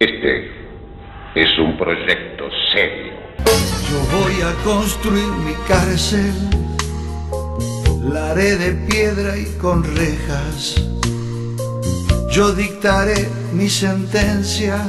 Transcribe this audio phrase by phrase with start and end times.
[0.00, 0.50] Este
[1.34, 3.12] es un proyecto serio.
[3.90, 6.32] Yo voy a construir mi cárcel,
[8.10, 10.76] la haré de piedra y con rejas.
[12.32, 14.82] Yo dictaré mi sentencia,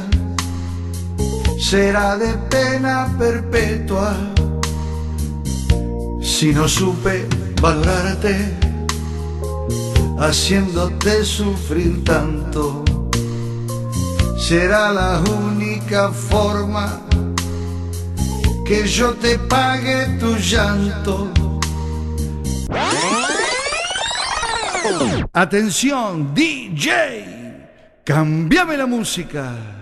[1.60, 4.16] será de pena perpetua.
[6.22, 7.26] Si no supe
[7.62, 8.38] valorarte,
[10.18, 12.86] haciéndote sufrir tanto,
[14.42, 17.00] será la única forma
[18.66, 21.32] que yo te pague tu llanto.
[25.32, 27.70] Atención, DJ,
[28.04, 29.81] cambiame la música.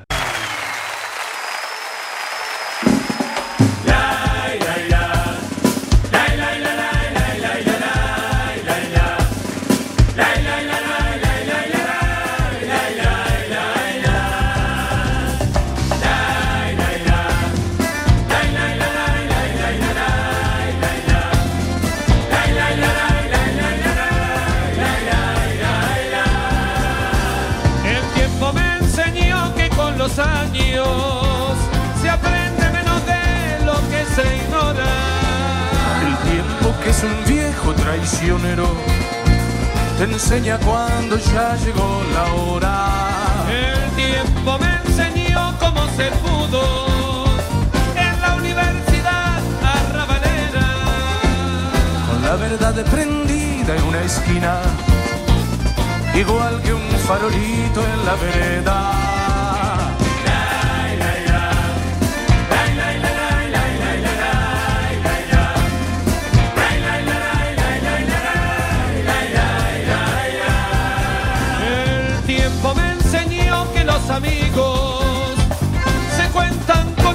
[37.69, 38.67] Viejo traicionero
[39.97, 43.45] te enseña cuando ya llegó la hora.
[43.49, 47.25] El tiempo me enseñó cómo ser pudo
[47.95, 50.67] en la universidad arrabalera.
[52.09, 54.61] Con la verdad prendida en una esquina,
[56.15, 59.08] igual que un farolito en la vereda.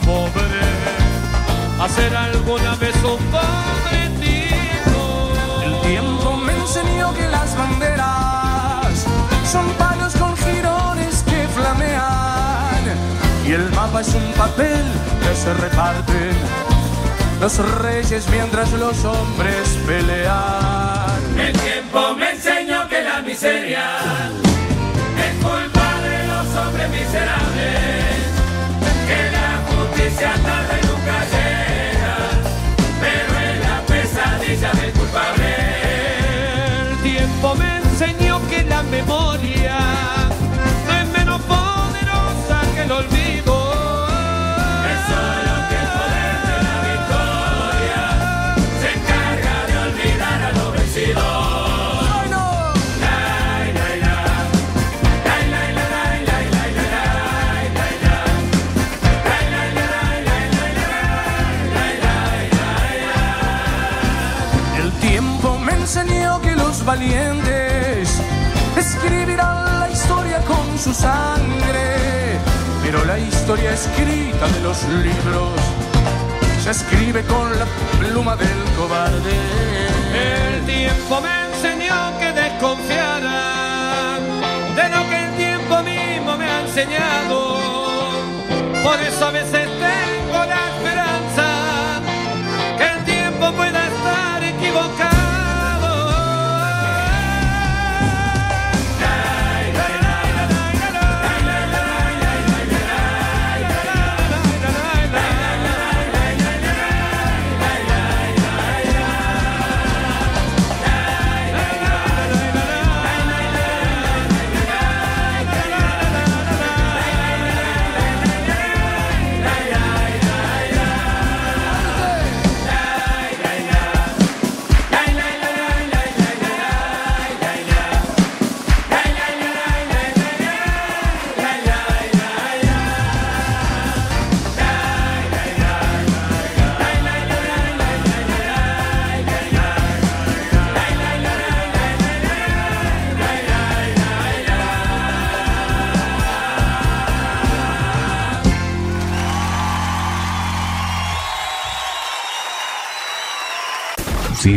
[0.00, 0.60] Pobre.
[1.80, 5.62] Hacer alguna vez un pobre tipo.
[5.64, 9.04] El tiempo me enseñó que las banderas
[9.50, 12.84] son palos con jirones que flamean.
[13.46, 14.84] Y el mapa es un papel
[15.22, 16.36] que se reparten
[17.40, 21.20] los reyes mientras los hombres pelean.
[21.38, 23.84] El tiempo me enseñó que la miseria
[25.18, 28.15] es culpa de los hombres miserables,
[38.90, 39.55] memoria
[66.86, 68.22] valientes
[68.76, 72.38] escribirán la historia con su sangre,
[72.80, 75.50] pero la historia escrita de los libros
[76.62, 77.66] se escribe con la
[77.98, 79.36] pluma del cobarde.
[80.14, 84.18] El tiempo me enseñó que desconfiara
[84.76, 87.56] de lo que el tiempo mismo me ha enseñado.
[88.84, 89.55] Por eso a veces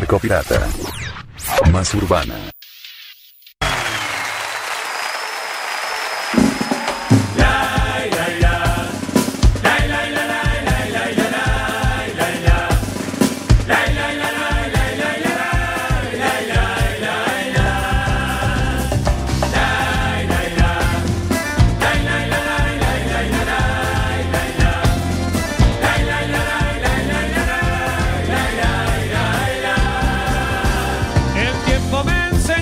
[0.09, 0.67] Circo Pirata.
[1.71, 2.48] Más urbana.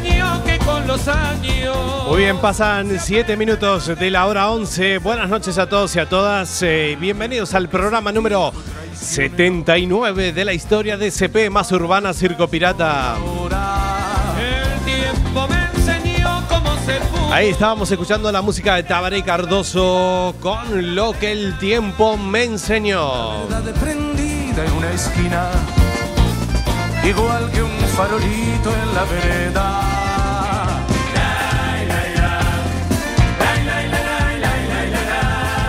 [0.01, 1.77] Me enseñó que con los años.
[2.07, 4.99] Muy bien, pasan 7 minutos de la hora 11.
[4.99, 6.61] Buenas noches a todos y a todas.
[6.63, 8.53] eh, bienvenidos al programa número
[8.93, 13.15] 79 de la historia de CP más urbana Circo Pirata.
[14.39, 17.33] El tiempo me enseñó cómo se pudo.
[17.33, 23.47] Ahí estábamos escuchando la música de Tabaré Cardoso con lo que el tiempo me enseñó.
[23.47, 25.49] Verdad prendida en una esquina,
[27.07, 29.97] igual que un farolito en la vereda.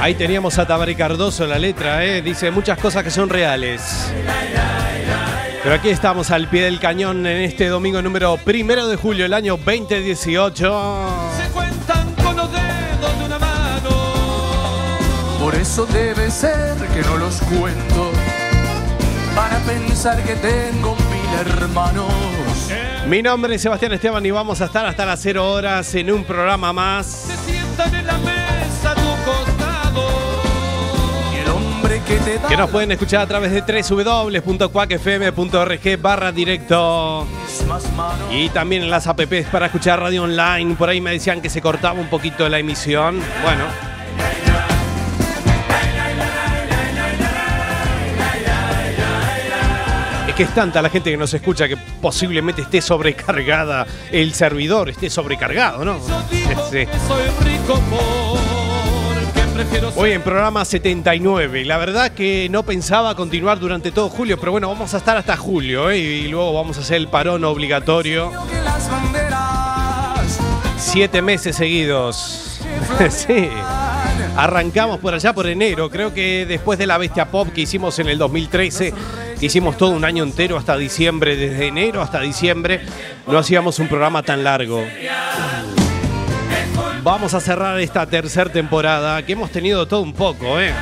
[0.01, 2.23] Ahí teníamos a Tabaré Cardoso en la letra, ¿eh?
[2.23, 4.13] dice muchas cosas que son reales.
[5.63, 9.35] Pero aquí estamos al pie del cañón en este domingo número primero de julio del
[9.35, 11.09] año 2018.
[11.37, 13.91] Se cuentan con los dedos de una mano.
[15.41, 18.11] Por eso debe ser que no los cuento,
[19.35, 20.97] para pensar que tengo
[21.41, 22.13] hermanos.
[23.07, 26.25] Mi nombre es Sebastián Esteban y vamos a estar hasta las 0 horas en un
[26.25, 27.07] programa más.
[27.07, 30.07] Se sientan en la mesa a tu costado.
[31.33, 36.33] Y el hombre que te da Que nos pueden escuchar a través de www.cuacfm.org barra
[36.33, 37.27] directo.
[38.31, 40.75] Y también en las apps para escuchar radio online.
[40.75, 43.21] Por ahí me decían que se cortaba un poquito la emisión.
[43.43, 43.98] Bueno.
[50.39, 55.11] Que es tanta la gente que nos escucha que posiblemente esté sobrecargada el servidor, esté
[55.11, 55.99] sobrecargado, ¿no?
[56.71, 56.87] Sí.
[59.97, 61.65] Hoy en programa 79.
[61.65, 65.37] La verdad que no pensaba continuar durante todo julio, pero bueno, vamos a estar hasta
[65.37, 65.99] julio ¿eh?
[65.99, 68.31] y luego vamos a hacer el parón obligatorio.
[70.77, 72.61] Siete meses seguidos.
[73.11, 73.49] sí.
[74.37, 75.91] Arrancamos por allá por enero.
[75.91, 78.95] Creo que después de la Bestia Pop que hicimos en el 2013,
[79.28, 82.81] que hicimos todo un año entero hasta diciembre, desde enero hasta diciembre,
[83.27, 84.85] no hacíamos un programa tan largo.
[87.03, 90.73] Vamos a cerrar esta tercera temporada, que hemos tenido todo un poco, ¿eh?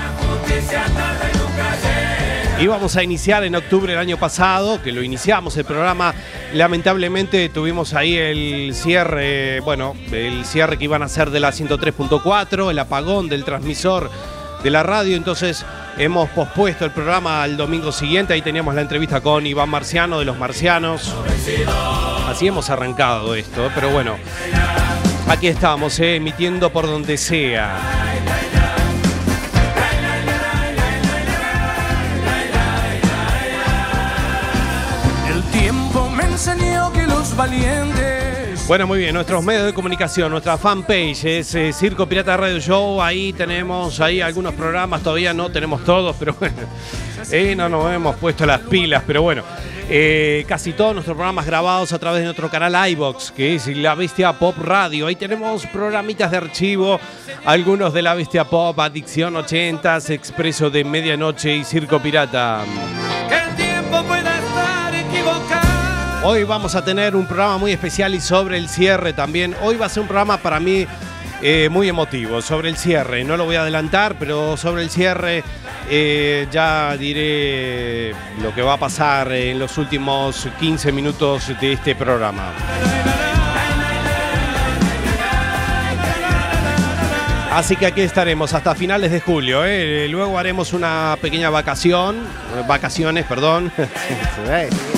[2.59, 6.15] Íbamos a iniciar en octubre del año pasado, que lo iniciamos el programa.
[6.55, 12.71] Lamentablemente tuvimos ahí el cierre, bueno, el cierre que iban a hacer de la 103.4,
[12.71, 14.11] el apagón del transmisor
[14.63, 15.17] de la radio.
[15.17, 15.65] Entonces
[15.99, 18.35] hemos pospuesto el programa al domingo siguiente.
[18.35, 21.15] Ahí teníamos la entrevista con Iván Marciano de los Marcianos.
[22.29, 24.17] Así hemos arrancado esto, pero bueno,
[25.29, 27.77] aquí estamos, eh, emitiendo por donde sea.
[35.31, 35.43] El
[38.67, 43.01] Bueno, muy bien, nuestros medios de comunicación, nuestra fanpage es eh, Circo Pirata Radio Show,
[43.01, 46.57] ahí tenemos ahí algunos programas, todavía no tenemos todos, pero bueno,
[47.31, 49.45] eh, no nos hemos puesto las pilas, pero bueno.
[49.89, 53.95] Eh, casi todos nuestros programas grabados a través de nuestro canal iBox, que es La
[53.95, 55.07] Bestia Pop Radio.
[55.07, 56.99] Ahí tenemos programitas de archivo,
[57.45, 62.65] algunos de La Bestia Pop, Adicción 80, Expreso de Medianoche y Circo Pirata.
[63.29, 63.46] Que
[66.29, 69.55] Hoy vamos a tener un programa muy especial y sobre el cierre también.
[69.63, 70.85] Hoy va a ser un programa para mí
[71.41, 73.23] eh, muy emotivo, sobre el cierre.
[73.23, 75.45] No lo voy a adelantar, pero sobre el cierre
[75.89, 81.95] eh, ya diré lo que va a pasar en los últimos 15 minutos de este
[81.95, 82.53] programa.
[87.53, 89.65] Así que aquí estaremos hasta finales de julio.
[89.65, 90.09] ¿eh?
[90.11, 92.17] Luego haremos una pequeña vacación,
[92.67, 93.71] vacaciones, perdón.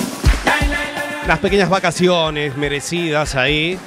[1.29, 3.77] Unas pequeñas vacaciones merecidas ahí.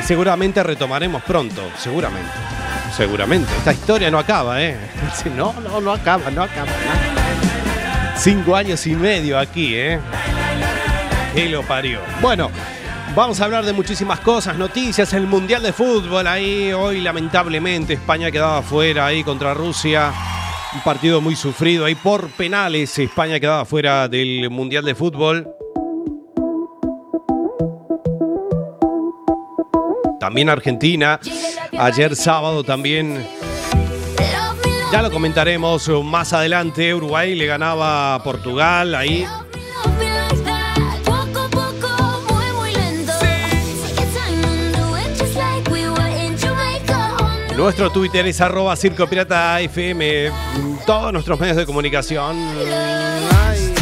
[0.00, 2.30] Y seguramente retomaremos pronto, seguramente.
[2.96, 3.52] Seguramente.
[3.58, 4.74] Esta historia no acaba, ¿eh?
[5.36, 6.70] No, no, no acaba, no acaba.
[8.16, 10.00] Cinco años y medio aquí, ¿eh?
[11.34, 12.00] Que lo parió.
[12.22, 12.50] Bueno,
[13.14, 16.72] vamos a hablar de muchísimas cosas, noticias, el Mundial de Fútbol ahí.
[16.72, 20.10] Hoy, lamentablemente, España quedaba fuera ahí contra Rusia.
[20.74, 22.98] Un partido muy sufrido ahí por penales.
[22.98, 25.48] España quedaba fuera del Mundial de Fútbol.
[30.18, 31.20] También Argentina.
[31.78, 33.26] Ayer sábado también.
[34.90, 36.94] Ya lo comentaremos más adelante.
[36.94, 39.26] Uruguay le ganaba a Portugal ahí.
[47.62, 50.32] Nuestro Twitter es arroba Circo Pirata FM.
[50.84, 52.36] Todos nuestros medios de comunicación.
[53.46, 53.72] Ay.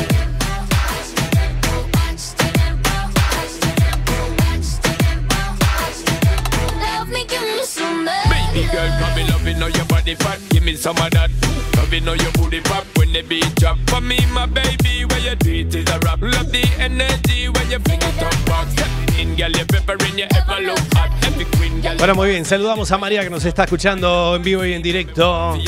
[8.70, 10.38] Girl, come me love it, know your body fat.
[10.50, 11.30] Give me some of that.
[11.76, 13.78] Love it, know your booty pop when the beat drop.
[13.86, 16.20] For me, my baby, where you do it is a rap.
[16.20, 18.68] Love the energy when you fling it up.
[18.68, 21.10] Step in, girl, you pepper in you ever look hot.
[21.24, 21.59] Every.
[21.98, 22.44] Bueno, muy bien.
[22.44, 25.58] Saludamos a María que nos está escuchando en vivo y en directo.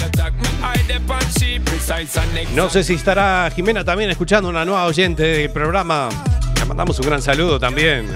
[2.54, 6.08] No sé si estará Jimena también escuchando una nueva oyente del programa.
[6.58, 8.08] Le mandamos un gran saludo también.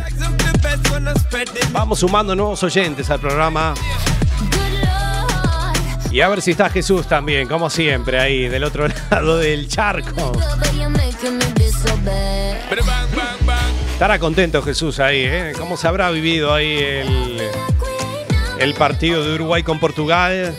[1.72, 3.74] Vamos sumando nuevos oyentes al programa.
[6.10, 10.32] Y a ver si está Jesús también, como siempre, ahí del otro lado del charco.
[13.92, 15.52] Estará contento Jesús ahí, ¿eh?
[15.58, 17.42] ¿Cómo se habrá vivido ahí el,
[18.58, 20.54] el partido de Uruguay con Portugal?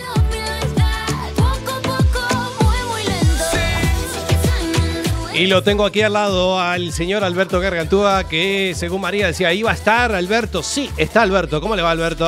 [5.34, 9.70] Y lo tengo aquí al lado al señor Alberto Gargantúa, que según María decía, ¿iba
[9.70, 10.64] a estar Alberto?
[10.64, 11.62] Sí, está Alberto.
[11.62, 12.26] ¿Cómo le va Alberto?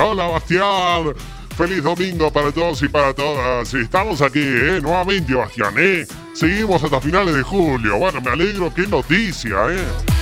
[0.00, 1.14] Hola Bastián,
[1.56, 3.74] feliz domingo para todos y para todas.
[3.74, 4.78] Estamos aquí, ¿eh?
[4.80, 6.06] Nuevamente, Bastián, ¿eh?
[6.34, 7.96] Seguimos hasta finales de julio.
[7.98, 10.17] Bueno, me alegro, qué noticia, ¿eh?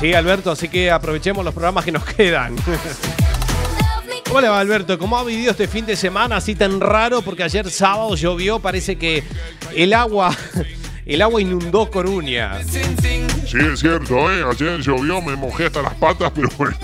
[0.00, 2.56] Sí, Alberto, así que aprovechemos los programas que nos quedan.
[4.26, 4.98] ¿Cómo le va, Alberto?
[4.98, 7.20] ¿Cómo ha vivido este fin de semana así tan raro?
[7.20, 9.22] Porque ayer sábado llovió, parece que
[9.74, 10.34] el agua,
[11.06, 12.62] el agua inundó Coruña.
[12.64, 14.42] Sí, es cierto, ¿eh?
[14.50, 16.78] Ayer llovió, me mojé hasta las patas, pero bueno.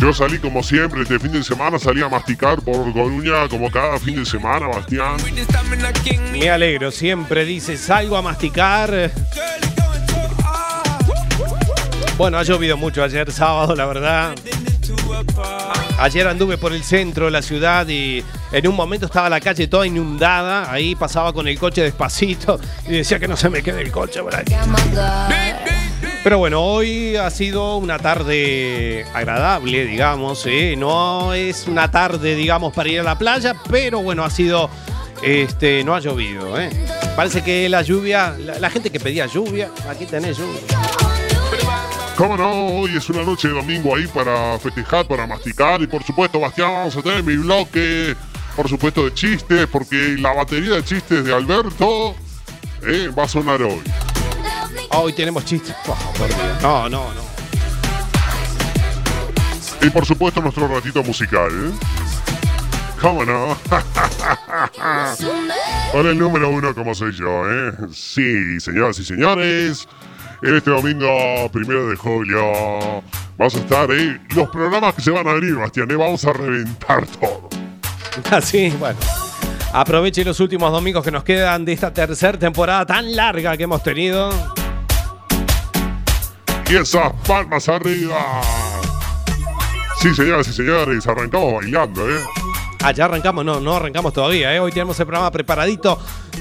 [0.00, 3.98] Yo salí como siempre, este fin de semana salí a masticar por Coruña como cada
[3.98, 5.16] fin de semana, Bastián.
[6.32, 9.12] Me Me alegro, siempre dice, salgo a masticar.
[12.20, 14.34] Bueno, ha llovido mucho ayer sábado, la verdad.
[15.98, 18.22] Ayer anduve por el centro de la ciudad y
[18.52, 20.70] en un momento estaba la calle toda inundada.
[20.70, 24.20] Ahí pasaba con el coche despacito y decía que no se me quede el coche
[24.22, 24.44] por ahí.
[26.22, 30.44] Pero bueno, hoy ha sido una tarde agradable, digamos.
[30.44, 30.74] ¿eh?
[30.76, 34.68] No es una tarde, digamos, para ir a la playa, pero bueno, ha sido.
[35.22, 36.68] Este, no ha llovido, ¿eh?
[37.16, 40.60] Parece que la lluvia, la, la gente que pedía lluvia, aquí tenés lluvia.
[42.20, 42.66] ¿Cómo no?
[42.66, 45.80] Hoy es una noche de domingo ahí para festejar, para masticar.
[45.80, 48.14] Y por supuesto, Bastián, vamos a tener mi bloque,
[48.54, 52.14] por supuesto, de chistes, porque la batería de chistes de Alberto
[52.82, 53.80] eh, va a sonar hoy.
[54.90, 55.74] Hoy tenemos chistes.
[56.60, 57.22] No, no, no.
[59.80, 61.72] Y por supuesto, nuestro ratito musical.
[63.00, 63.56] ¿Cómo no?
[65.92, 67.72] Con el número uno, como soy yo, ¿eh?
[67.94, 69.88] Sí, señoras y señores.
[70.42, 72.40] Este domingo, primero de julio,
[73.36, 74.18] vamos a estar, ¿eh?
[74.34, 75.96] Los programas que se van a abrir, Bastián, ¿eh?
[75.96, 77.50] Vamos a reventar todo.
[78.30, 78.98] Así, bueno.
[79.74, 83.82] Aproveche los últimos domingos que nos quedan de esta tercera temporada tan larga que hemos
[83.82, 84.30] tenido.
[86.70, 88.40] Y esas palmas arriba.
[90.00, 92.18] Sí, señoras y señores, arrancamos bailando, ¿eh?
[92.82, 94.58] Ah, ya arrancamos, no, no arrancamos todavía, ¿eh?
[94.58, 95.98] Hoy tenemos el programa preparadito.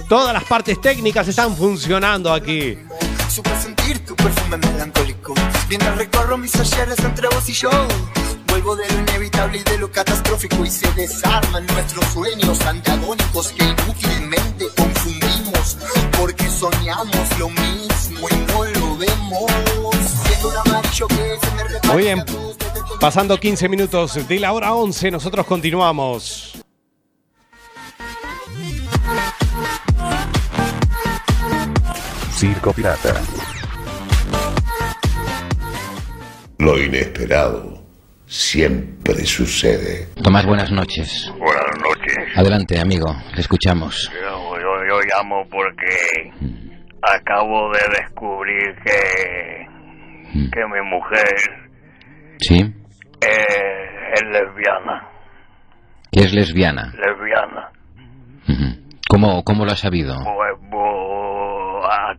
[0.07, 2.77] Todas las partes técnicas están funcionando aquí.
[3.39, 5.33] Supe sentir tu perfume melancólico
[5.69, 7.69] Mientras recorro mis ayeres entre vos y yo
[8.47, 13.63] Vuelvo de lo inevitable y de lo catastrófico Y se desarman nuestros sueños antagónicos Que
[13.63, 15.77] inútilmente confundimos
[16.19, 19.45] Porque soñamos lo mismo y no lo vemos
[20.25, 22.25] Siendo un amarillo que se me reparte Muy bien.
[22.99, 26.58] Pasando 15 minutos de la hora 11, nosotros continuamos.
[32.39, 33.13] Circo Pirata.
[36.59, 37.83] Lo inesperado
[38.25, 40.07] siempre sucede.
[40.23, 41.31] Tomás, buenas noches.
[41.37, 42.15] Buenas noches.
[42.37, 44.09] Adelante, amigo, le escuchamos.
[44.13, 46.31] Yo, yo- yo llamo porque
[47.01, 49.67] acabo de descubrir que,
[50.51, 51.35] que mi mujer
[52.39, 52.59] ¿Sí?
[53.21, 55.07] eh, es lesbiana.
[56.11, 56.93] Que es lesbiana.
[56.97, 57.71] Lesbiana.
[59.09, 60.15] ¿Cómo, ¿Cómo lo ha sabido?
[60.23, 60.48] Pues,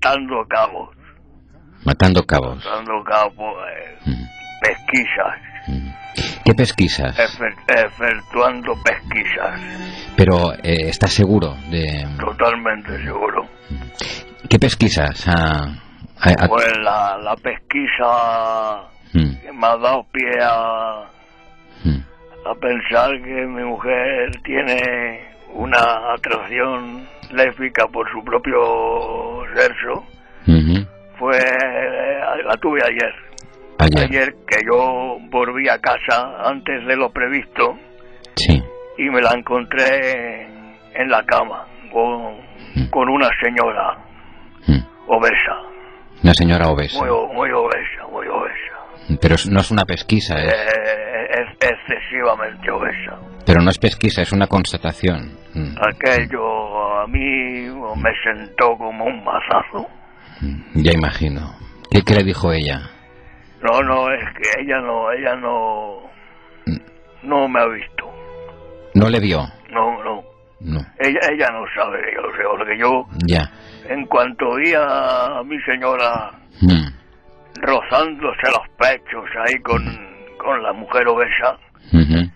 [0.00, 0.88] bo- atando cabos.
[1.85, 2.66] Matando cabos.
[2.66, 3.54] Atando cabos.
[3.76, 3.99] eh,
[4.61, 5.37] pesquisas.
[6.45, 7.16] ¿Qué pesquisas?
[7.19, 9.61] efe- efectuando pesquisas.
[10.16, 13.47] Pero eh, ¿estás seguro de Totalmente seguro.
[14.49, 15.26] qué pesquisas?
[16.49, 21.02] Pues la, la pesquisa Mm, que me ha dado pie a,
[21.83, 21.99] mm.
[22.47, 25.21] a pensar que mi mujer tiene
[25.54, 30.04] una atracción lésbica por su propio sexo
[31.19, 33.14] fue eh, la tuve ayer.
[33.78, 34.35] Ayer.
[34.47, 37.78] que yo volví a casa antes de lo previsto
[38.37, 38.62] Sí.
[38.99, 40.47] y me la encontré
[40.95, 42.37] en la cama con,
[42.90, 43.97] con una señora
[45.07, 45.57] obesa,
[46.23, 46.99] Una señora obesa.
[46.99, 48.79] muy, muy obesa, muy obesa,
[49.21, 53.19] Pero no es una pesquisa, es- Eh, es excesivamente obesa.
[53.47, 55.33] pero no es pesquisa, es una constatación.
[55.55, 55.75] Mm.
[55.81, 57.21] Aquello a mí
[57.97, 59.89] me sentó como un mazazo.
[60.75, 61.54] Ya imagino.
[61.91, 62.82] ¿Qué, qué le dijo ella?
[63.63, 66.02] No, no, es que ella no, ella no,
[67.23, 68.11] no me ha visto.
[68.95, 69.41] ¿No le vio?
[69.71, 70.23] No, no.
[70.61, 70.80] No.
[70.99, 73.50] Ella, ella no sabe yo sé, porque yo, Ya.
[73.89, 76.30] en cuanto oí a mi señora
[76.61, 76.93] Mm.
[77.56, 79.82] Rozándose los pechos ahí con,
[80.39, 81.58] con la mujer obesa,
[81.93, 82.30] Ujú.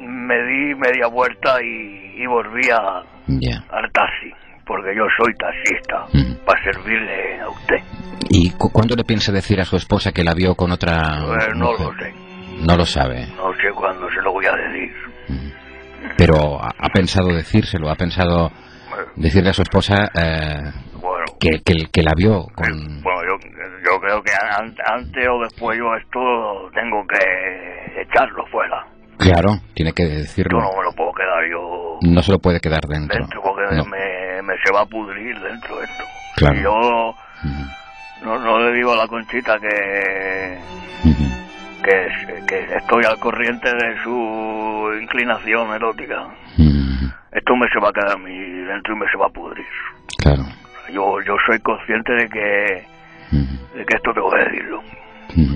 [0.00, 3.62] me di media vuelta y, y volví a, Ya.
[3.70, 4.32] al taxi,
[4.66, 6.06] porque yo soy taxista,
[6.44, 7.76] para servirle a usted.
[8.30, 11.48] ¿Y cu- cuándo le piensa decir a su esposa que la vio con otra Pues
[11.54, 11.86] no mujer?
[11.86, 12.14] lo sé,
[12.66, 14.92] No lo sabe, no sé cuándo se lo voy a decir.
[16.16, 18.50] pero ha, ha pensado decírselo, ha pensado
[19.16, 20.72] decirle a su esposa eh,
[21.40, 23.02] que, que, que la vio con...
[23.02, 23.38] Bueno, yo,
[23.84, 28.84] yo creo que an- antes o después yo esto tengo que echarlo fuera.
[29.18, 30.60] Claro, tiene que Yo decirlo.
[30.60, 33.18] no me lo puedo quedar yo No se lo puede quedar dentro.
[33.18, 33.84] dentro porque No.
[33.86, 36.04] me, me se va a pudrir dentro esto.
[36.36, 36.56] Claro.
[36.56, 37.14] Y yo
[38.24, 40.58] no, no le digo a la conchita que,
[41.82, 46.28] que, que estoy al corriente de su inclinación erótica.
[47.32, 49.66] Esto me se va a quedar a mí dentro y me se va a pudrir.
[50.18, 50.44] Claro.
[50.92, 52.84] Yo, yo soy consciente de que,
[53.76, 54.82] de que esto tengo que decirlo.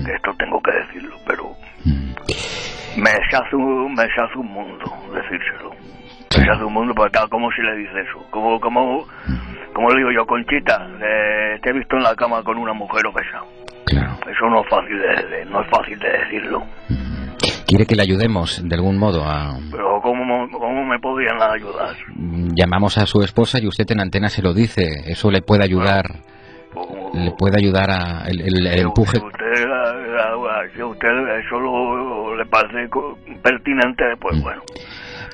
[0.05, 1.55] Que esto tengo que decirlo, pero
[2.97, 5.71] me se hace un, me se hace un mundo decírselo.
[6.37, 8.25] Me se hace un mundo, porque claro, ¿cómo se le dice eso?
[8.29, 9.07] ¿Cómo, cómo,
[9.73, 10.87] cómo le digo yo, Conchita?
[11.01, 13.41] eh, te he visto en la cama con una mujer obesa.
[14.29, 16.63] Eso no es fácil de, de- no es fácil de decirlo.
[17.73, 19.57] ¿Quiere que le ayudemos de algún modo a...
[19.71, 21.95] Pero ¿cómo, cómo me podrían ayudar?
[22.55, 24.83] Llamamos a su esposa y usted en antena se lo dice.
[25.07, 26.05] Eso le puede ayudar...
[27.15, 28.25] Le puede ayudar a...
[28.27, 29.17] El, el- el empuje...
[29.17, 31.07] Usted, a- a- si usted
[31.43, 32.87] eso lo, le parece
[33.41, 34.61] pertinente, pues bueno.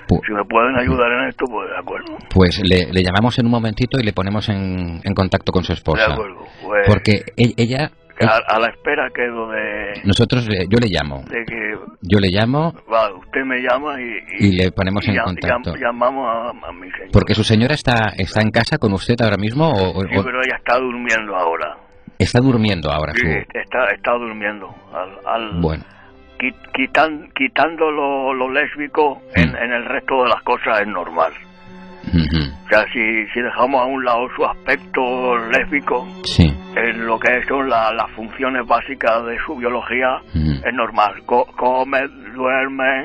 [0.08, 2.18] Pu- Si me pueden ayudar en esto, pues de acuerdo.
[2.34, 5.74] Pues le, le llamamos en un momentito y le ponemos en, en contacto con su
[5.74, 6.14] De esposa.
[6.14, 6.38] acuerdo.
[6.66, 7.92] Pues, Porque e- ella...
[8.26, 11.24] a, a la espera quedo de, Nosotros, yo le llamo.
[11.30, 15.18] de que Yo le llamo va, usted me llama y, y le ponemos y en
[15.20, 15.74] contacto.
[15.74, 17.12] llam- llamamos a, a mi señor.
[17.12, 20.42] Porque su señora está, está en casa con usted ahora mismo o, o- Sí, pero
[20.42, 21.78] ella está durmiendo ahora.
[22.18, 23.28] está durmiendo ahora Sí, su...
[23.28, 24.74] está, está durmiendo.
[24.94, 25.84] Al, al- Bueno,
[26.38, 31.32] qui- quitan- quitando lo, lo lésbico, en, en el resto de las cosas es normal.
[32.08, 36.54] O sea, si, si dejamos a un lado su aspecto lésbico, sí.
[36.76, 41.14] en lo que son la- las funciones básicas de su biología, es normal.
[41.26, 42.00] Co- come,
[42.36, 43.04] duerme,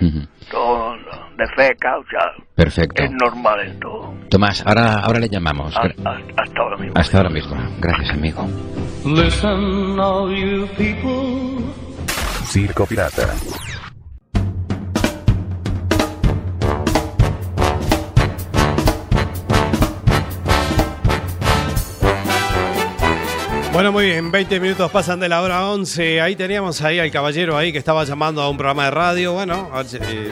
[0.50, 0.96] todo,
[1.36, 2.20] defeca, o sea,
[2.54, 3.02] Perfecto.
[3.02, 4.14] es normal en todo.
[4.30, 5.74] Tomás, ahora, ahora le llamamos.
[5.76, 6.92] Ha- ha- Hasta ahora mismo.
[6.96, 7.56] Hasta ahora mismo.
[7.80, 8.46] Gracias, amigo.
[9.06, 11.64] Listen, all you people.
[12.46, 13.28] Circo Pirata.
[23.74, 26.20] Bueno, muy bien, 20 minutos pasan de la hora 11.
[26.20, 29.32] Ahí teníamos ahí al caballero ahí que estaba llamando a un programa de radio.
[29.32, 29.68] Bueno,
[30.00, 30.30] eh,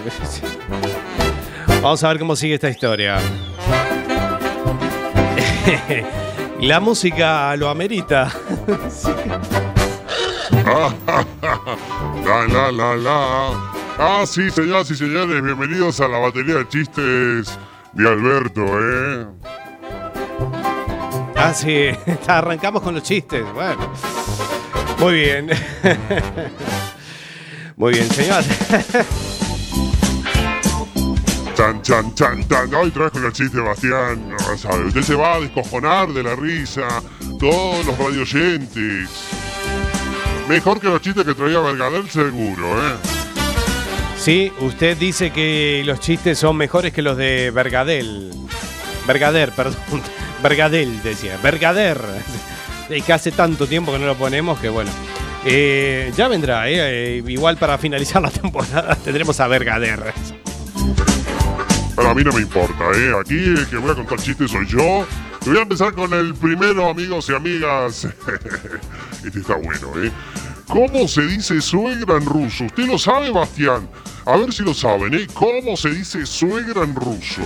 [1.83, 3.19] vamos a ver cómo sigue esta historia.
[6.61, 8.31] La música lo amerita.
[10.65, 10.95] la,
[12.47, 13.49] la, la, la.
[13.99, 17.59] Ah, sí, señoras y señores, bienvenidos a la batería de chistes
[17.93, 19.27] de Alberto, ¿eh?
[21.45, 21.89] Ah, sí,
[22.29, 23.43] arrancamos con los chistes.
[23.53, 23.93] Bueno,
[25.01, 25.51] muy bien.
[27.77, 28.45] Muy bien, señor.
[31.57, 32.75] Chan, chan, chan, chan.
[32.75, 34.29] Hoy trajo el chiste, Bastián.
[34.29, 34.87] No, sabe.
[34.87, 36.87] Usted se va a descojonar de la risa.
[37.41, 39.11] Todos los radioyentes.
[40.49, 42.95] Mejor que los chistes que traía Vergadel, seguro, ¿eh?
[44.17, 48.31] Sí, usted dice que los chistes son mejores que los de Vergadel.
[49.07, 49.77] Vergader, perdón.
[50.43, 51.39] Vergadel, decía.
[51.43, 52.01] Vergader.
[52.89, 54.91] Es que hace tanto tiempo que no lo ponemos que bueno.
[55.45, 60.13] Eh, ya vendrá, eh, eh, igual para finalizar la temporada tendremos a Vergader.
[61.97, 63.13] A mí no me importa, ¿eh?
[63.21, 65.07] Aquí el que voy a contar chistes soy yo.
[65.45, 68.05] Voy a empezar con el primero, amigos y amigas.
[69.25, 70.11] este está bueno, ¿eh?
[70.69, 72.65] ¿Cómo se dice suegra en ruso?
[72.65, 73.89] ¿Usted lo sabe, Bastián?
[74.25, 75.27] A ver si lo saben, ¿eh?
[75.35, 77.43] ¿Cómo se dice suegra en ruso?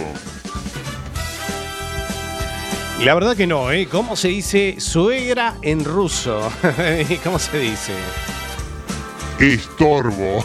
[3.01, 3.87] La verdad que no, ¿eh?
[3.91, 6.51] ¿Cómo se dice suegra en ruso?
[7.25, 7.93] ¿Cómo se dice?
[9.39, 10.45] Estorbo.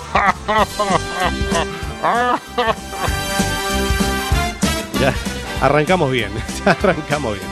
[4.99, 5.13] ya,
[5.61, 6.29] arrancamos bien,
[6.65, 7.47] ya arrancamos bien.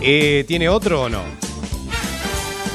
[0.00, 1.22] Eh, ¿Tiene otro o no?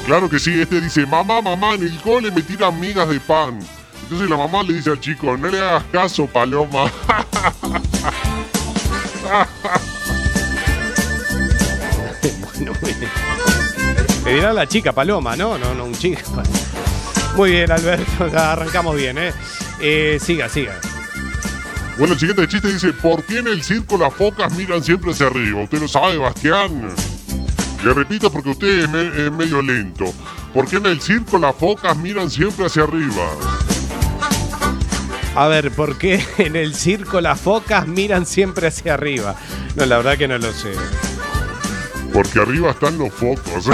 [0.05, 3.57] Claro que sí, este dice, mamá, mamá, en el cole me tiran migas de pan.
[4.03, 6.91] Entonces la mamá le dice al chico, no le hagas caso, paloma.
[12.59, 13.09] bien.
[14.25, 15.57] Le dirá la chica paloma, ¿no?
[15.57, 16.21] No, no, un chico.
[17.35, 19.33] Muy bien, Alberto, ya arrancamos bien, ¿eh?
[19.81, 20.79] eh siga, siga.
[21.97, 25.27] Bueno, el siguiente chiste dice, ¿por qué en el circo las focas miran siempre hacia
[25.27, 25.61] arriba?
[25.61, 26.89] Usted lo sabe, Bastián.
[27.83, 30.05] Le repito porque usted es, medio lento.
[30.53, 33.27] ¿Por qué en el circo las focas miran siempre hacia arriba?
[35.35, 39.35] A ver, ¿por qué en el circo las focas miran siempre hacia arriba?
[39.75, 40.71] No, la verdad que no lo sé.
[42.13, 43.65] Porque arriba están los focos.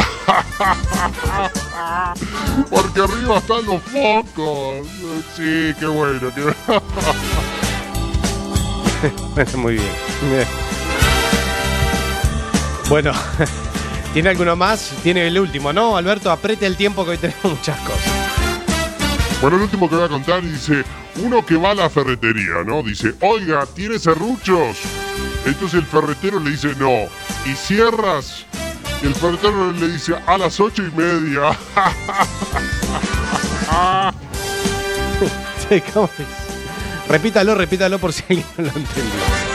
[2.70, 4.88] Porque arriba están los focos.
[5.36, 6.32] Sí, qué bueno.
[6.34, 6.56] Qué...
[9.58, 9.92] Muy bien.
[12.88, 13.12] Bueno,
[14.14, 14.94] ¿tiene alguno más?
[15.04, 15.96] Tiene el último, ¿no?
[15.98, 18.19] Alberto, apriete el tiempo que hoy tenemos muchas cosas.
[19.42, 20.84] Bueno, el último que voy a contar dice,
[21.16, 22.84] uno que va a la ferretería, ¿no?
[22.84, 24.78] Dice, oiga, ¿tiene serruchos?
[25.46, 27.08] Entonces el ferretero le dice, no.
[27.46, 28.46] ¿Y cierras?
[29.02, 31.58] Y el ferretero le dice, a las ocho y media.
[35.94, 36.10] ¿Cómo
[37.08, 39.49] Repítalo, repítalo por si alguien no lo entendió.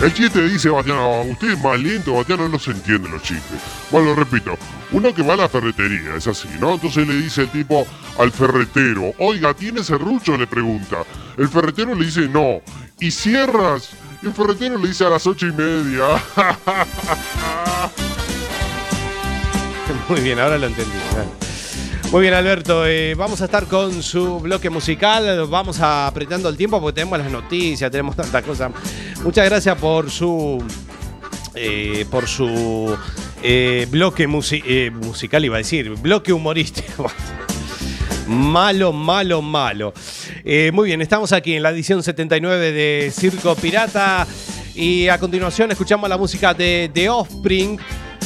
[0.00, 0.96] El chiste dice, Bastián,
[1.28, 3.58] usted es más lento, Bastián no se entiende los chistes.
[3.90, 4.56] Bueno, lo repito,
[4.92, 6.74] uno que va a la ferretería, es así, ¿no?
[6.74, 7.84] Entonces le dice el tipo
[8.16, 10.36] al ferretero, oiga, ¿tiene serrucho?
[10.36, 10.98] Le pregunta.
[11.36, 12.62] El ferretero le dice, no.
[13.00, 13.90] ¿Y cierras?
[14.22, 16.06] El ferretero le dice a las ocho y media.
[20.08, 20.92] Muy bien, ahora lo entendí.
[22.10, 22.86] Muy bien, Alberto.
[22.86, 25.46] Eh, vamos a estar con su bloque musical.
[25.46, 28.72] Vamos apretando el tiempo porque tenemos las noticias, tenemos tantas cosas.
[29.22, 30.64] Muchas gracias por su.
[31.54, 32.96] Eh, por su
[33.42, 37.10] eh, bloque musical, iba a decir, bloque humorístico.
[38.26, 39.92] malo, malo, malo.
[40.72, 44.26] muy bien, estamos aquí en la edición 79 de Circo Pirata.
[44.74, 47.78] Y a continuación escuchamos la música de The Offspring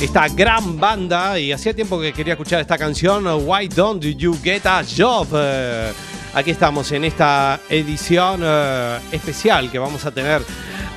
[0.03, 4.67] esta gran banda y hacía tiempo que quería escuchar esta canción Why Don't You Get
[4.67, 5.93] a Job eh,
[6.35, 10.43] aquí estamos en esta edición eh, especial que vamos a tener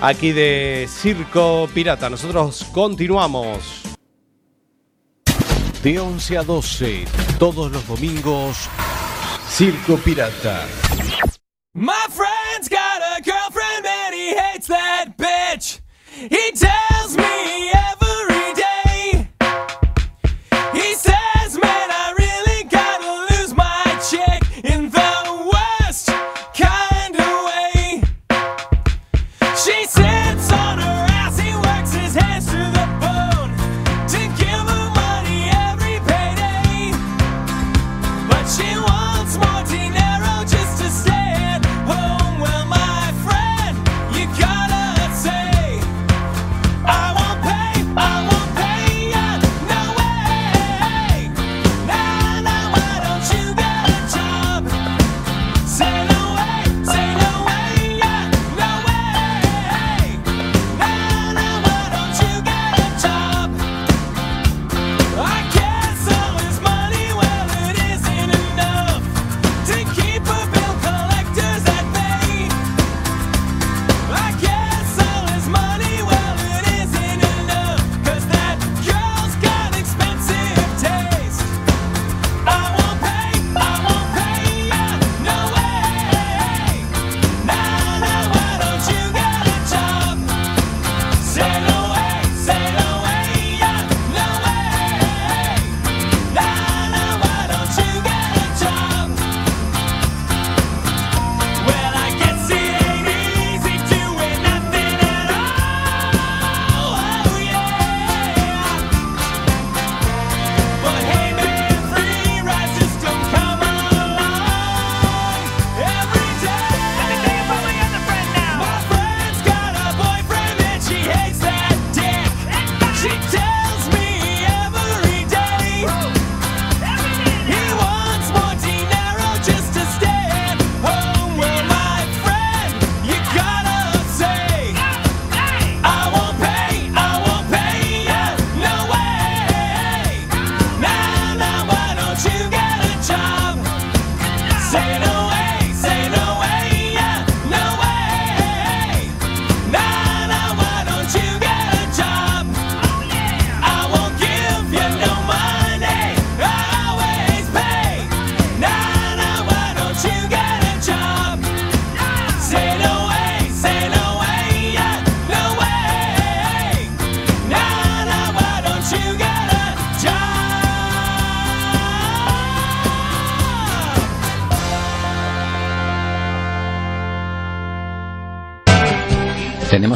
[0.02, 2.10] aquí de Circo Pirata.
[2.10, 3.84] Nosotros continuamos.
[5.84, 7.06] De 11 a 12
[7.38, 8.68] todos los domingos
[9.48, 10.66] Circo Pirata.
[11.74, 15.82] My friend's got a girlfriend and he hates that bitch.
[16.18, 16.95] He tells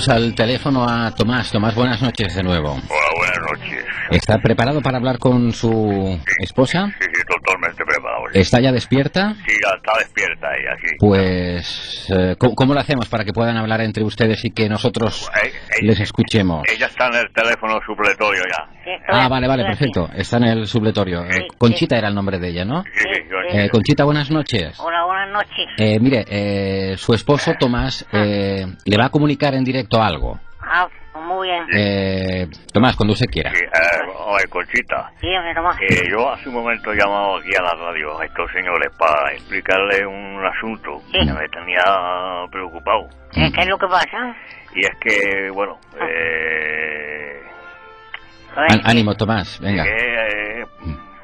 [0.10, 1.52] al teléfono a Tomás.
[1.52, 2.72] Tomás, buenas noches de nuevo.
[2.72, 3.86] Hola, buenas noches.
[4.12, 6.88] ¿Está preparado para hablar con su esposa?
[7.00, 8.24] Sí, sí, totalmente preparado.
[8.34, 9.36] ¿Está ya despierta?
[9.46, 10.96] Sí, ya está despierta ella, sí.
[11.00, 15.30] Pues, eh, ¿cómo, cómo lo hacemos para que puedan hablar entre ustedes y que nosotros
[15.44, 16.64] Eh, eh, les escuchemos?
[16.74, 18.68] Ella está en el teléfono supletorio ya.
[19.08, 20.10] Ah, vale, vale, perfecto.
[20.16, 21.24] Está en el supletorio.
[21.60, 22.84] Conchita era el nombre de ella, ¿no?
[22.84, 24.80] Sí, sí, Eh, Conchita, buenas noches.
[24.80, 25.68] Hola, buenas noches.
[25.78, 30.40] Eh, mire, eh, su esposo Tomás eh, le va a comunicar en directo algo.
[30.62, 30.88] Ah,
[31.28, 31.66] muy bien.
[31.74, 33.52] Eh, Tomás, cuando usted quiera.
[33.52, 35.12] Sí, eh, oye, Conchita.
[35.22, 35.78] Dígame, Tomás.
[35.82, 39.32] Eh, yo hace un momento he llamado aquí a la radio a estos señores para
[39.34, 41.84] explicarles un asunto que me tenía
[42.52, 43.08] preocupado.
[43.32, 44.36] ¿Qué, qué es lo que pasa?
[44.76, 47.42] Y es que, bueno, eh,
[48.56, 49.84] Á- ánimo, Tomás, venga.
[49.84, 50.66] llegué eh,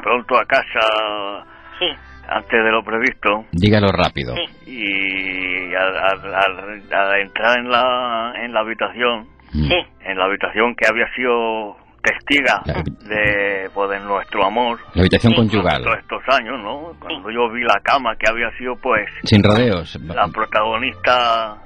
[0.02, 1.44] pronto a casa
[1.80, 1.88] Sí.
[2.30, 4.34] Antes de lo previsto Dígalo rápido.
[4.66, 9.70] y al, al- al- al entrar en la, en la habitación, Sí.
[10.02, 12.62] en la habitación que había sido testiga
[13.08, 15.82] de, pues, de nuestro amor La habitación conyugal.
[15.84, 16.94] todos estos años, ¿no?
[17.00, 19.98] Cuando yo vi la cama que había sido, pues, Sin rodeos.
[20.04, 21.58] la protagonista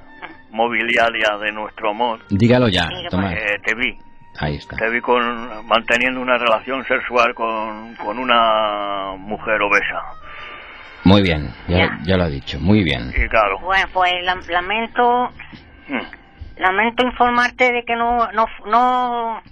[0.50, 3.34] mobiliaria de nuestro amor, Dígalo ya, Tomás.
[3.34, 3.96] eh, te vi.
[4.38, 4.76] Ahí está.
[4.76, 10.00] Te vi con, manteniendo una relación sexual con, con una mujer obesa.
[11.04, 12.58] Muy bien, ya, ya lo ha dicho.
[12.60, 13.10] Muy bien.
[13.16, 15.30] Y claro, Bueno, pues lam- lamento
[15.88, 16.02] Hmm.
[16.58, 19.42] lamento informarte de que no no no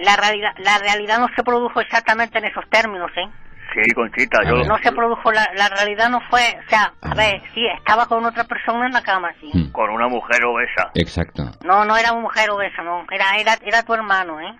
[0.00, 3.28] la realidad la realidad no se produjo exactamente en esos términos, ¿eh?
[3.72, 4.64] sí, Conchita, yo...
[4.64, 8.24] No se produjo la, la realidad no fue, o sea, a ver, sí estaba con
[8.26, 9.70] otra persona en la cama, sí.
[9.70, 10.90] Con una mujer obesa.
[10.94, 11.44] Exacto.
[11.64, 14.52] No, no era una mujer obesa, no, era era era tu hermano, ¿eh?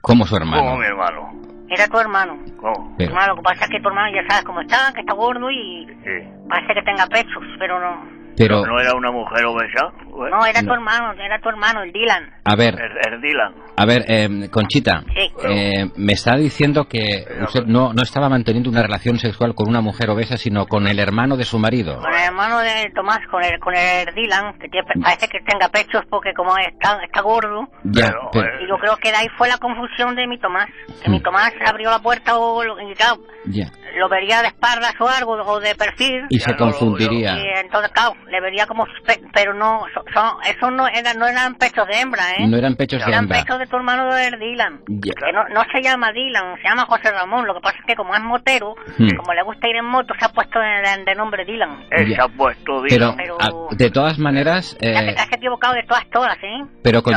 [0.00, 0.76] Como su Como hermano.
[0.78, 1.32] mi hermano.
[1.70, 2.38] Era tu hermano.
[2.56, 2.94] ¿Cómo?
[2.98, 5.50] Hermano, lo que pasa es que tu hermano ya sabes cómo está, que está gordo
[5.50, 6.28] y Sí.
[6.48, 8.17] parece que tenga pechos, pero no.
[8.38, 9.90] Pero, ¿No era una mujer obesa?
[10.10, 10.74] Pues, No, era tu No.
[10.74, 12.30] hermano, era tu hermano, el Dylan.
[12.44, 13.54] a ver, es Dylan.
[13.76, 15.32] a ver, eh, Conchita, Sí.
[15.48, 19.80] eh, me está diciendo que usted no, no estaba manteniendo una relación sexual con una
[19.80, 22.00] mujer obesa, sino con el hermano de su marido.
[22.00, 25.68] Con el hermano de Tomás, con el, con el Dylan, que tiene- parece que tenga
[25.68, 27.68] pechos porque como está, está gordo.
[27.84, 30.68] Ya, pero- Y yo creo que de ahí fue la confusión de mi Tomás.
[31.02, 33.70] Que mi Tomás abrió la puerta o lo, y claro, ya.
[33.96, 36.26] lo vería de espaldas o algo, o de perfil.
[36.28, 37.36] Y se confundiría.
[37.38, 38.86] Y entonces, claro, le vería como...
[39.06, 42.46] pe- Pero no, so- son, eso no, era, no eran pechos de hembra, ¿eh?
[42.46, 43.40] No eran pechos de Eran hembra.
[43.40, 44.80] pechos de tu hermano de Dylan.
[44.86, 47.46] Que no, no se llama Dylan, se llama José Ramón.
[47.46, 49.16] Lo que pasa es que como es motero, Hmm.
[49.16, 51.84] como le gusta ir en moto, se ha puesto de, de- de nombre Dylan.
[51.90, 53.30] Él se ha puesto Pero, Dylan.
[53.40, 56.64] a- de todas maneras, Ya te eh, has equivocado de todas, todas, ¿eh?
[56.82, 57.14] pero con.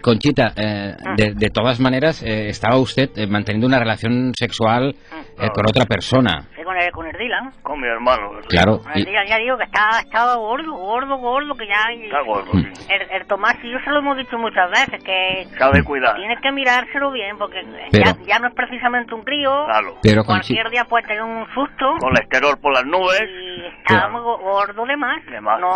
[0.00, 4.94] Conchita, eh, de, de todas maneras, eh, estaba usted eh, manteniendo una relación sexual
[5.38, 6.46] eh, con otra persona.
[6.68, 7.50] Con el, con el Dylan.
[7.62, 8.30] Con mi hermano.
[8.46, 8.82] Claro.
[8.82, 11.90] Con el Dylan, ya digo que estaba, estaba gordo, gordo, gordo, que ya...
[11.92, 12.74] Está gordo, Hmm.
[12.74, 12.86] sí.
[12.92, 16.16] El, el Tomás, y yo se lo hemos dicho muchas veces, que Sabe cuidar.
[16.16, 19.64] tiene que mirárselo bien, porque Pero- ya, ya no es precisamente un crío.
[19.64, 19.94] Claro.
[20.02, 21.94] Pero con Cualquier día puede tener un susto.
[22.00, 23.22] Colesterol por las nubes.
[23.22, 25.24] Y está muy go- gordo de más.
[25.24, 25.58] De más.
[25.60, 25.72] No,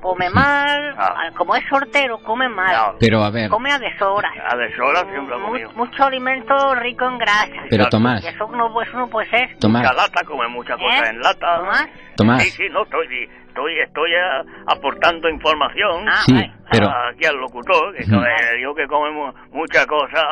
[0.00, 0.92] come mal.
[0.98, 1.30] Ah.
[1.36, 2.96] Como es sortero, come mal.
[2.98, 4.32] Pero a ver, Come a deshoras.
[4.50, 5.70] A deshoras siempre ha comido.
[5.76, 7.46] mucho alimento rico en grasa.
[7.70, 8.24] Pero, Tomás.
[8.24, 9.56] Y eso no, eso no puede ser.
[9.60, 9.82] Tomás.
[10.32, 11.10] Lata, come muchas cosas ¿Eh?
[11.10, 11.56] en lata.
[11.58, 11.88] Tomás.
[12.16, 12.42] Tomás.
[12.42, 17.94] Sí, sí, no, estoy, estoy, estoy eh, aportando información Ah, Sí, pero- aquí al locutor,
[17.96, 20.24] que come- digo que come mu- muchas cosas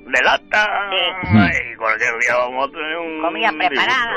[0.00, 1.72] de lata Sí.
[1.72, 4.12] y cualquier día vamos a tener un Comida preparada.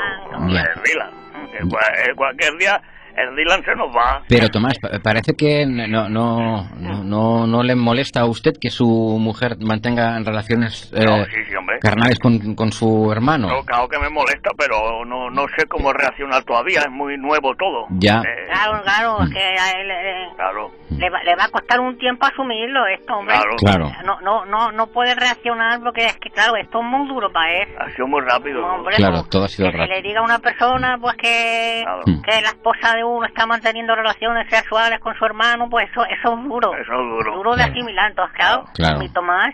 [2.07, 2.81] eh, cualquier día
[3.17, 4.21] el Dylan se nos va.
[4.27, 8.69] Pero Tomás, pa- parece que no, no, no, no, no le molesta a usted que
[8.69, 8.85] su
[9.19, 11.79] mujer mantenga relaciones eh, No, sí, sí, hombre.
[11.79, 13.47] carnales con, con su hermano.
[13.47, 17.53] No, claro que me molesta, pero no, no sé cómo reaccionar todavía, es muy nuevo
[17.55, 17.85] todo.
[17.91, 18.21] Ya.
[18.21, 21.79] Eh, Claro, claro, es que a él eh, claro, le, va, le va a costar
[21.79, 23.35] un tiempo asumirlo esto, hombre.
[23.35, 23.55] Claro.
[23.57, 23.91] Claro.
[24.05, 27.51] No, no, no, no puede reaccionar porque es que, claro, esto es muy duro para
[27.61, 27.67] él.
[27.79, 28.61] ha sido muy rápido.
[28.61, 28.75] ¿no?
[28.75, 29.95] Hombre, Claro, todo ha sido que rápido.
[29.95, 32.01] le diga a una persona pues que, Claro.
[32.05, 36.33] Que la esposa de uno está manteniendo relaciones sexuales con su hermano, pues eso, eso
[36.37, 36.73] es duro.
[36.73, 37.35] Eso es duro.
[37.35, 38.99] Duro de asimilar, entonces claro, Claro.
[38.99, 39.53] mi Tomás,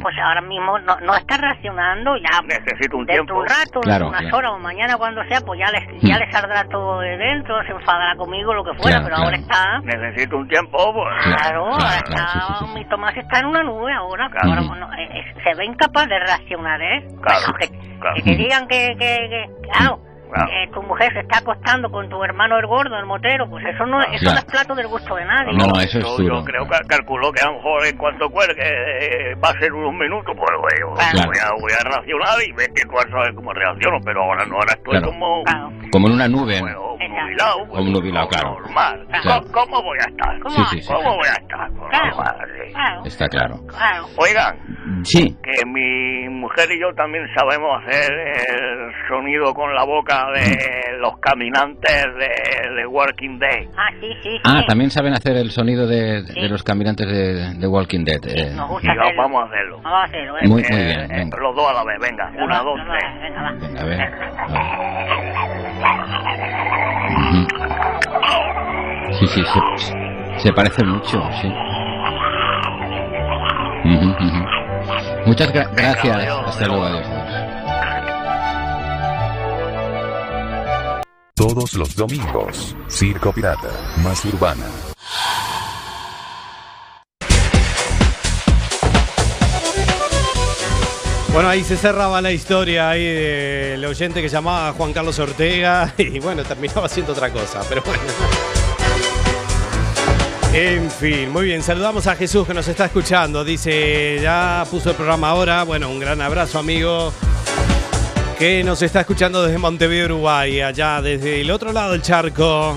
[0.00, 3.40] pues ahora mismo no, no está reaccionando, ya Necesito un dentro tiempo.
[3.40, 4.36] un rato, Claro, unas claro.
[4.36, 7.72] horas o mañana cuando sea, pues ya le, ya le saldrá todo de dentro, se
[7.72, 9.80] enfadará conmigo, lo que fuera, Claro, pero ahora está...
[9.80, 11.24] Necesito un tiempo, pues.
[11.24, 12.78] Claro, Claro, ahora claro, está, claro, sí, sí, sí.
[12.78, 17.06] mi Tomás está en una nube ahora, eh, eh, se ve incapaz de reaccionar, ¿eh?
[17.22, 18.14] Claro, que, claro.
[18.16, 19.98] que te digan que, que, que claro,
[20.32, 20.50] Claro.
[20.50, 23.84] que tu mujer se está acostando con tu hermano el gordo, el motero, pues eso
[23.86, 24.34] no, eso Claro.
[24.34, 25.52] no es plato del gusto de nadie.
[25.56, 26.38] No, eso es yo, duro.
[26.40, 29.72] yo creo que calculó que a lo mejor en cuanto cuelgue eh, va a ser
[29.72, 31.28] unos minutos, pues bueno, Claro.
[31.28, 34.74] voy, a, voy a reaccionar y ver qué cosa, cómo reacciono, pero ahora no, ahora
[34.74, 35.06] estoy Claro.
[35.08, 35.42] como...
[35.44, 35.70] Claro.
[35.90, 36.60] Como en una nube.
[36.60, 37.66] Bueno, nubilado.
[37.68, 38.58] Como un nubilado, claro.
[38.60, 39.06] Normal.
[39.22, 39.44] Claro.
[39.52, 40.36] ¿Cómo, cómo voy a estar?
[40.48, 40.92] Sí, sí, sí.
[40.92, 41.70] ¿Cómo voy a estar?
[41.90, 42.06] Claro.
[42.10, 42.72] la madre.
[43.04, 43.56] Está claro.
[43.66, 44.06] Claro.
[44.16, 45.36] Oigan, Sí.
[45.42, 51.18] que mi mujer y yo también sabemos hacer el sonido con la boca de los
[51.20, 53.68] caminantes de, de Working Day.
[53.76, 54.40] Ah, sí, sí, sí.
[54.44, 58.20] Ah, también saben hacer el sonido de, de los caminantes de, de Walking Dead.
[58.26, 58.52] eh.
[58.54, 59.80] Nos gusta vamos a hacerlo.
[59.82, 60.40] Vamos a hacerlo, ¿eh?
[60.48, 61.00] Muy, muy bien.
[61.00, 62.30] eh, Venga, los dos a la vez, venga.
[62.42, 63.04] Una, dos, Venga, tres.
[63.04, 63.52] va, venga, va.
[63.52, 63.98] venga, a ver.
[69.18, 71.48] Sí, sí, se, se parece mucho, sí.
[75.26, 76.26] Muchas gra- gracias.
[76.46, 77.06] Hasta luego, adiós.
[81.34, 83.68] Todos los domingos, Circo Pirata,
[84.04, 84.64] más urbana.
[91.32, 96.18] Bueno, ahí se cerraba la historia ahí del oyente que llamaba Juan Carlos Ortega y
[96.18, 98.02] bueno, terminaba haciendo otra cosa, pero bueno.
[100.52, 103.42] En fin, muy bien, saludamos a Jesús que nos está escuchando.
[103.42, 105.62] Dice, ya puso el programa ahora.
[105.62, 107.14] Bueno, un gran abrazo, amigo.
[108.38, 112.76] Que nos está escuchando desde Montevideo, Uruguay, allá desde el otro lado del charco.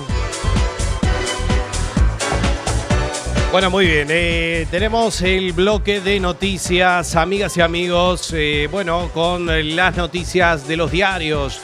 [3.56, 4.08] Bueno, muy bien.
[4.10, 8.30] eh, tenemos el bloque de noticias, amigas y amigos.
[8.36, 11.62] eh, bueno, con las noticias de los diarios.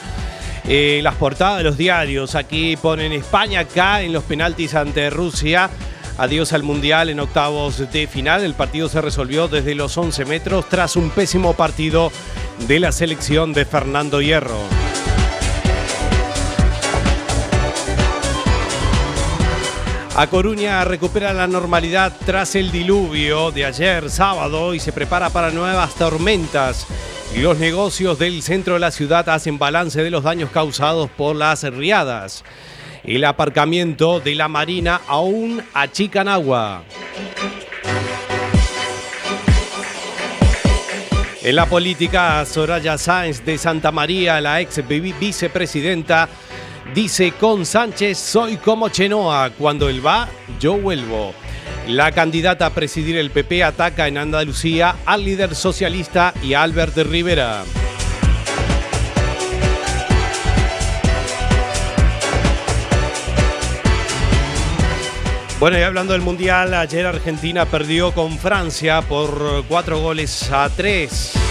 [0.67, 2.33] eh, las portadas de los diarios.
[2.33, 5.69] Aquí ponen España acá en los penaltis ante Rusia.
[6.17, 8.43] Adiós al Mundial en octavos de final.
[8.43, 12.11] El partido se resolvió desde los 11 metros tras un pésimo partido
[12.67, 14.82] de la selección de Fernando Hierro.
[20.15, 25.49] A Coruña recupera la normalidad tras el diluvio de ayer sábado y se prepara para
[25.49, 26.85] nuevas tormentas.
[27.35, 31.63] Los negocios del centro de la ciudad hacen balance de los daños causados por las
[31.63, 32.43] riadas.
[33.03, 36.83] El aparcamiento de la Marina aún achican agua.
[41.41, 46.29] En la política, Soraya Sáenz de Santa María, la ex vi- vicepresidenta,
[46.93, 50.27] dice con Sánchez soy como Chenoa, cuando él va,
[50.59, 51.33] yo vuelvo.
[51.87, 57.63] La candidata a presidir el PP ataca en Andalucía al líder socialista y Albert Rivera.
[65.59, 71.42] Bueno, y hablando del Mundial, ayer Argentina perdió con Francia por cuatro goles a tres.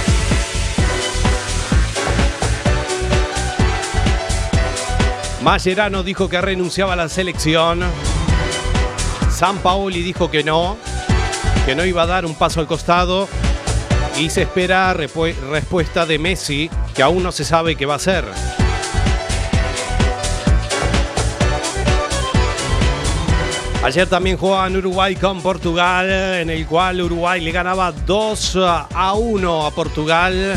[5.43, 7.81] Mascherano dijo que renunciaba a la selección.
[9.29, 10.77] San Paoli dijo que no,
[11.67, 13.29] que no iba a dar un paso al costado.
[14.19, 18.25] Y se espera respuesta de Messi, que aún no se sabe qué va a hacer.
[23.83, 29.67] Ayer también jugaban Uruguay con Portugal, en el cual Uruguay le ganaba 2 a 1
[29.67, 30.57] a Portugal.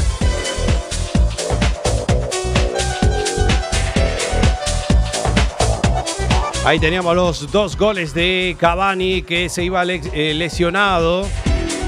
[6.65, 11.27] Ahí teníamos los dos goles de Cavani que se iba eh, lesionado.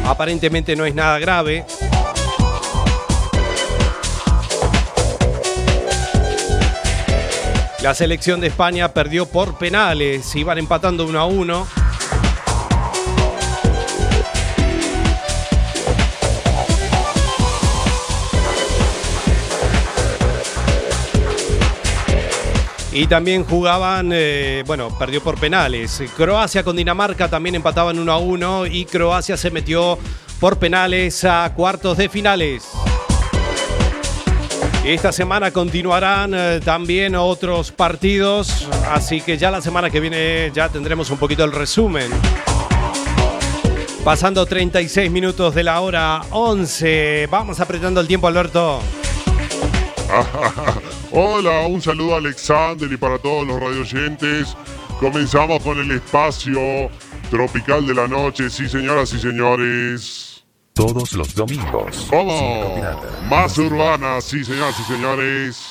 [0.06, 1.66] Aparentemente no es nada grave.
[7.82, 11.68] La selección de España perdió por penales, iban empatando 1 a 1.
[23.00, 26.02] Y también jugaban, eh, bueno, perdió por penales.
[26.16, 30.00] Croacia con Dinamarca también empataban 1 a 1 y Croacia se metió
[30.40, 32.68] por penales a cuartos de finales.
[34.84, 40.68] Esta semana continuarán eh, también otros partidos, así que ya la semana que viene ya
[40.68, 42.10] tendremos un poquito el resumen.
[44.04, 47.28] Pasando 36 minutos de la hora 11.
[47.30, 48.82] Vamos apretando el tiempo, Alberto.
[51.20, 54.56] Hola, un saludo a Alexander y para todos los radioyentes.
[55.00, 56.92] Comenzamos con el espacio
[57.32, 60.44] tropical de la noche, sí señoras y señores.
[60.74, 62.06] Todos los domingos.
[62.12, 62.80] ¿Cómo?
[63.28, 65.68] Más urbana, sí señoras y señores.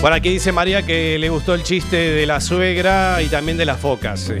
[0.00, 3.66] Bueno, aquí dice María que le gustó el chiste de la suegra y también de
[3.66, 4.32] las focas.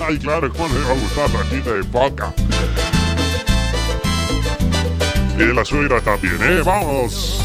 [0.00, 2.34] Ay, claro, ¿cómo le va a gustar la chita de poca?
[5.36, 6.62] Y de la suegra también, ¿eh?
[6.64, 7.40] Vamos.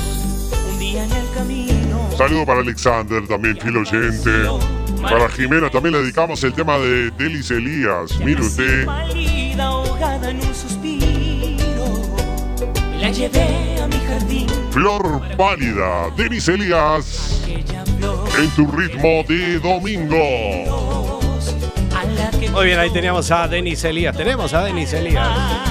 [0.72, 2.10] Un día en el camino.
[2.18, 4.32] Saludo para Alexander, también fiel oyente.
[5.02, 8.18] Para Jimena también le dedicamos el tema de Delis Elías.
[8.20, 8.86] Mire usted.
[8.86, 12.02] Malida ahogada en un suspiro.
[13.00, 14.46] La llevé a perdí.
[14.72, 17.44] Flor Pálida, Denis Elías.
[18.40, 21.20] En tu ritmo de domingo.
[22.54, 24.16] Muy bien, ahí teníamos a Denis Elías.
[24.16, 25.71] Tenemos a Denis Elías.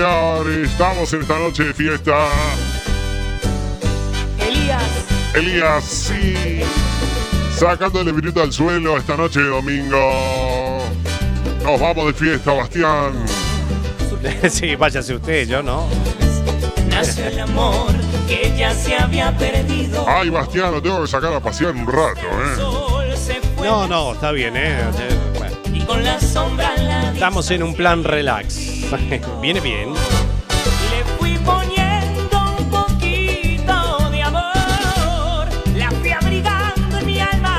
[0.00, 2.28] Señor, estamos en esta noche de fiesta.
[4.38, 4.82] Elías.
[5.34, 6.60] Elías, sí.
[7.54, 10.82] Sacando el espíritu al suelo esta noche de domingo.
[11.64, 13.12] Nos vamos de fiesta, Bastián.
[14.50, 15.86] sí, váyase usted, yo no.
[16.88, 17.92] Nació el amor
[18.26, 20.06] que ya se había perdido.
[20.08, 22.56] Ay, Bastián, lo tengo que sacar a pasear un rato, ¿eh?
[22.56, 24.78] Sol se fue No, no, está bien, ¿eh?
[25.36, 28.79] Bueno, y con la sombra la estamos en un plan relax.
[29.40, 29.94] Viene bien.
[30.90, 37.56] Le fui poniendo un poquito de amor, la fui abrigando en mi alma.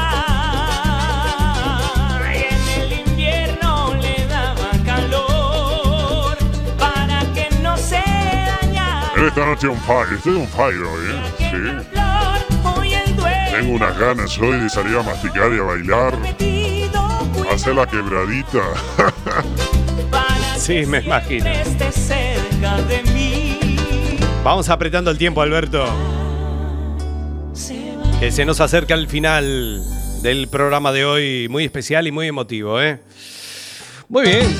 [2.33, 6.37] Y en el invierno le daba calor
[6.77, 8.03] para que no se
[8.61, 9.13] dañara.
[9.25, 11.21] Esta noche un fire, estoy un fire hoy, ¿eh?
[11.39, 11.97] Sí.
[13.51, 16.13] Tengo unas ganas hoy de salir a masticar y a bailar.
[17.49, 18.63] Hacer la quebradita.
[20.61, 21.49] Sí, me imagino.
[21.49, 23.57] esté cerca de mí.
[24.43, 25.83] Vamos apretando el tiempo, Alberto.
[28.19, 29.81] Que se nos acerca el final
[30.21, 32.99] del programa de hoy, muy especial y muy emotivo, ¿eh?
[34.07, 34.55] Muy bien.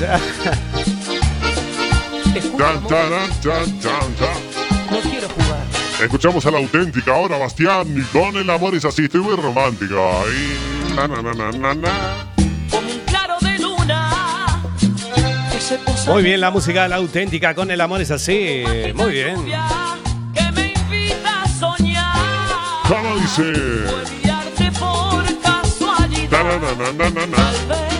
[4.90, 5.62] No quiero jugar.
[6.02, 9.94] Escuchamos a la auténtica ahora, Bastián, y con el amor es así, estoy muy romántica.
[9.94, 12.21] Y na, na, na,
[16.06, 18.64] Muy bien, la música la auténtica con el amor es así.
[18.94, 19.36] Muy bien.
[20.34, 22.16] que me invita a soñar.
[22.88, 23.42] ¿Cómo dice?
[23.42, 26.30] Olvidarte por casualidad.
[26.30, 27.91] Na, na, na,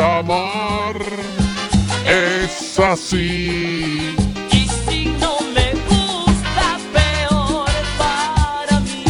[0.00, 0.96] El amor
[2.06, 4.16] es así.
[4.50, 9.04] Y si no me gusta, peor para mí.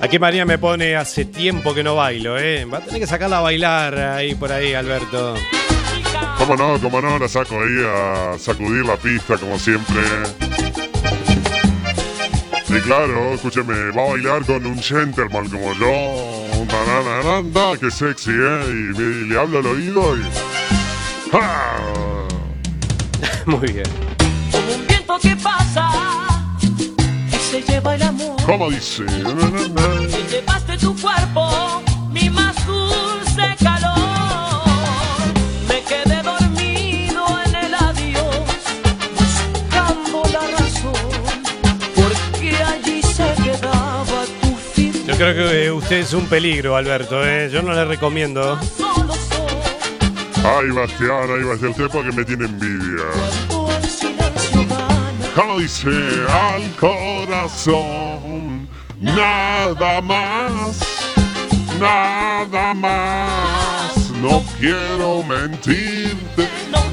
[0.00, 2.64] Aquí María me pone hace tiempo que no bailo, ¿eh?
[2.64, 5.34] Va a tener que sacarla a bailar ahí por ahí, Alberto.
[6.38, 6.78] ¿Cómo no?
[6.80, 7.18] ¿Cómo no?
[7.18, 10.02] La saco ahí a sacudir la pista, como siempre.
[12.68, 16.31] Y claro, escúcheme, va a bailar con un gentleman como yo.
[17.80, 18.64] Que sexy, ¿eh?
[18.68, 20.22] Y, me- y le hablo al oído y.
[21.30, 21.78] ¡Ja!
[23.46, 23.84] Muy bien.
[24.50, 25.90] Como un viento que pasa
[26.62, 28.36] y se lleva el amor.
[28.46, 29.04] ¿Cómo dice?
[29.04, 31.82] Te llevaste tu cuerpo,
[45.22, 47.48] creo que eh, usted es un peligro, Alberto, ¿eh?
[47.52, 48.58] Yo no le recomiendo.
[50.44, 53.04] Ay, Bastián, ay, Bastián, usted porque me tiene envidia.
[55.36, 55.90] ¿Cómo dice?
[56.28, 58.68] Al corazón,
[58.98, 60.80] nada más,
[61.78, 64.10] nada más.
[64.20, 66.48] No quiero mentirte,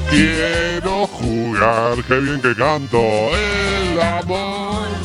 [0.08, 1.96] quiero jugar.
[2.06, 3.00] Qué bien que canto.
[3.00, 4.99] El amor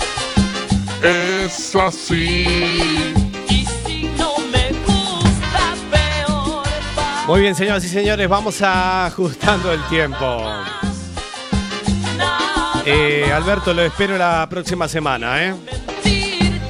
[1.06, 2.46] es así.
[3.50, 6.64] Y si no me gusta, peor
[7.28, 10.44] Muy bien, señoras y señores, vamos ajustando el tiempo.
[12.86, 15.56] Eh, Alberto, lo espero la próxima semana, ¿eh?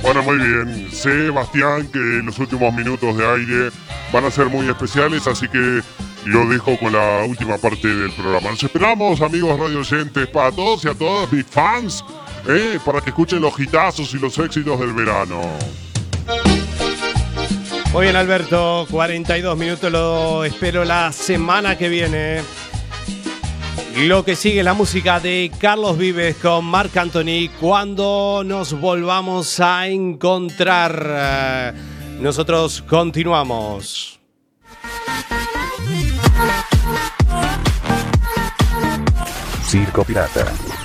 [0.02, 0.90] Bueno, muy bien.
[0.92, 3.70] Sebastián, que los últimos minutos de aire
[4.14, 5.82] van a ser muy especiales, así que
[6.26, 8.52] lo dejo con la última parte del programa.
[8.52, 12.04] Nos esperamos, amigos radio oyentes, para todos y a todas mis fans,
[12.48, 12.80] ¿eh?
[12.86, 15.42] para que escuchen los hitazos y los éxitos del verano.
[17.94, 22.42] Muy bien, Alberto, 42 minutos, lo espero la semana que viene.
[23.96, 29.62] Lo que sigue es la música de Carlos Vives con Marc Anthony cuando nos volvamos
[29.62, 31.74] a encontrar.
[32.20, 34.20] Nosotros continuamos.
[39.64, 40.85] Circo Pirata.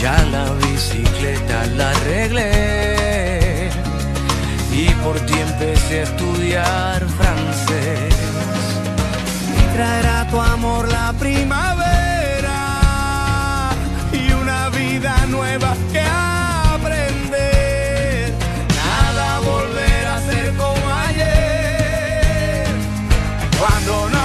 [0.00, 3.68] Ya la bicicleta la arreglé
[4.72, 8.14] y por ti empecé a estudiar francés.
[9.58, 12.60] Y traerá tu amor la primavera
[14.10, 16.00] y una vida nueva que
[16.72, 18.32] aprender.
[18.82, 22.64] Nada volverá a ser como ayer.
[23.58, 24.19] Cuando nos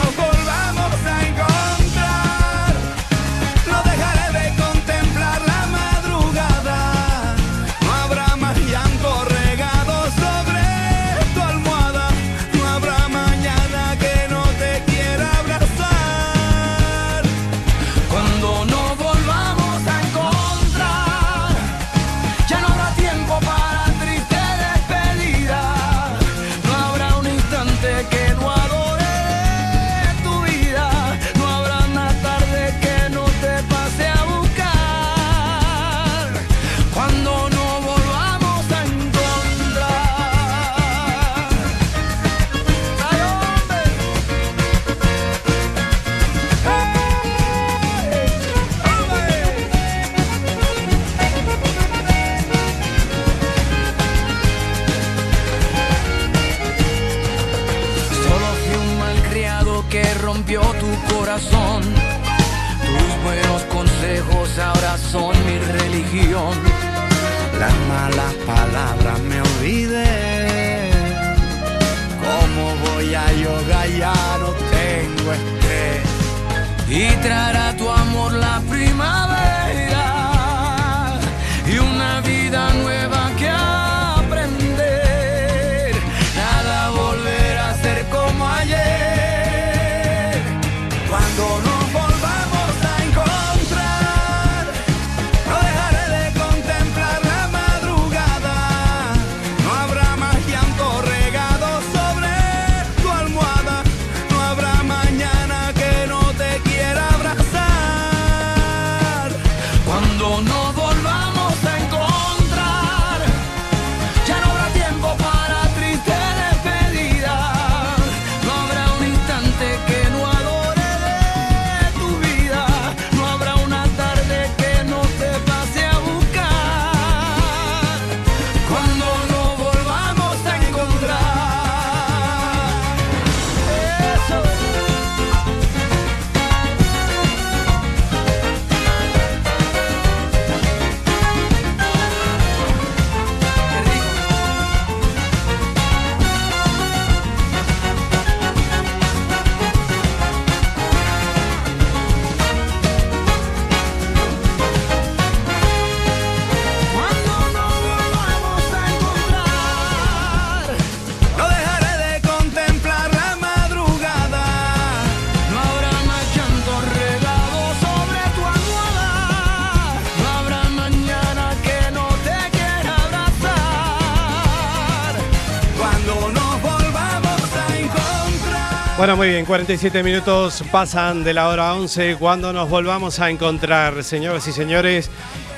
[179.05, 184.03] Bueno, muy bien, 47 minutos pasan de la hora 11 cuando nos volvamos a encontrar,
[184.03, 185.11] señoras y señores.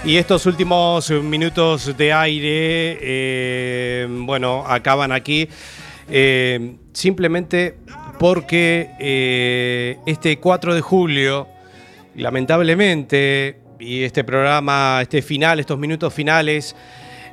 [0.04, 5.48] Y estos últimos minutos de aire, eh, bueno, acaban aquí
[6.10, 7.78] eh, simplemente
[8.20, 11.48] porque eh, este 4 de julio,
[12.16, 16.76] lamentablemente, y este programa, este final, estos minutos finales,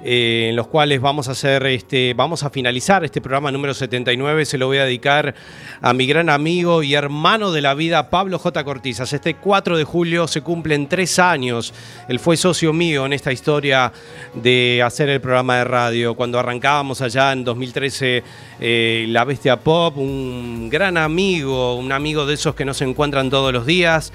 [0.07, 4.45] eh, en los cuales vamos a hacer este, vamos a finalizar este programa número 79.
[4.45, 5.35] Se lo voy a dedicar
[5.81, 8.65] a mi gran amigo y hermano de la vida, Pablo J.
[8.65, 9.15] Cortizas.
[9.15, 11.73] Este 4 de julio se cumplen tres años.
[12.07, 13.93] Él fue socio mío en esta historia
[14.35, 16.15] de hacer el programa de radio.
[16.15, 18.23] Cuando arrancábamos allá en 2013
[18.61, 23.31] eh, La Bestia Pop, un gran amigo, un amigo de esos que no se encuentran
[23.31, 24.13] todos los días.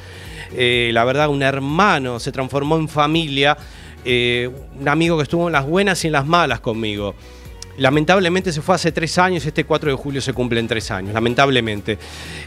[0.54, 3.58] Eh, la verdad, un hermano, se transformó en familia
[4.06, 7.16] eh, un amigo que estuvo en las buenas y en las malas conmigo.
[7.78, 11.98] Lamentablemente se fue hace tres años, este 4 de julio se cumplen tres años, lamentablemente.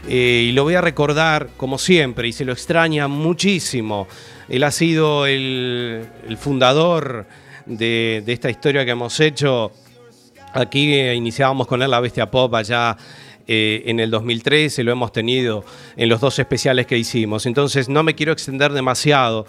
[0.07, 4.07] Eh, y lo voy a recordar como siempre, y se lo extraña muchísimo.
[4.47, 6.07] Él ha sido el,
[6.39, 7.25] fundador
[7.65, 9.71] de, esta historia que hemos hecho.
[10.53, 12.95] Aquí eh, iniciábamos con él la Bestia Pop allá
[13.45, 15.65] en el 2013, lo hemos tenido
[15.97, 17.45] en los dos especiales que hicimos.
[17.45, 19.45] Entonces no me quiero extender demasiado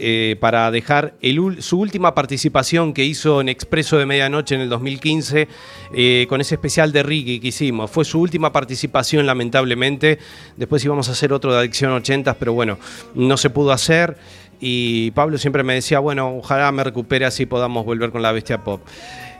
[0.00, 1.14] eh, para dejar
[1.58, 5.48] su última participación que hizo en Expreso de Medianoche en el 2015
[5.92, 7.90] eh, con ese especial de Ricky que hicimos.
[7.90, 10.18] Fue su última participación lamentablemente.
[10.56, 12.78] Después íbamos a hacer otro de Adicción 80, pero bueno,
[13.14, 14.16] no se pudo hacer.
[14.60, 18.62] Y Pablo siempre me decía, bueno, ojalá me recupere así podamos volver con la bestia
[18.64, 18.80] pop.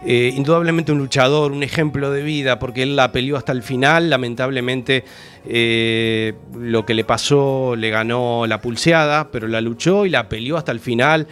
[0.07, 4.11] Eh, indudablemente un luchador, un ejemplo de vida, porque él la peleó hasta el final.
[4.11, 5.05] Lamentablemente
[5.45, 10.57] eh, lo que le pasó le ganó la pulseada, pero la luchó y la peleó
[10.57, 11.27] hasta el final.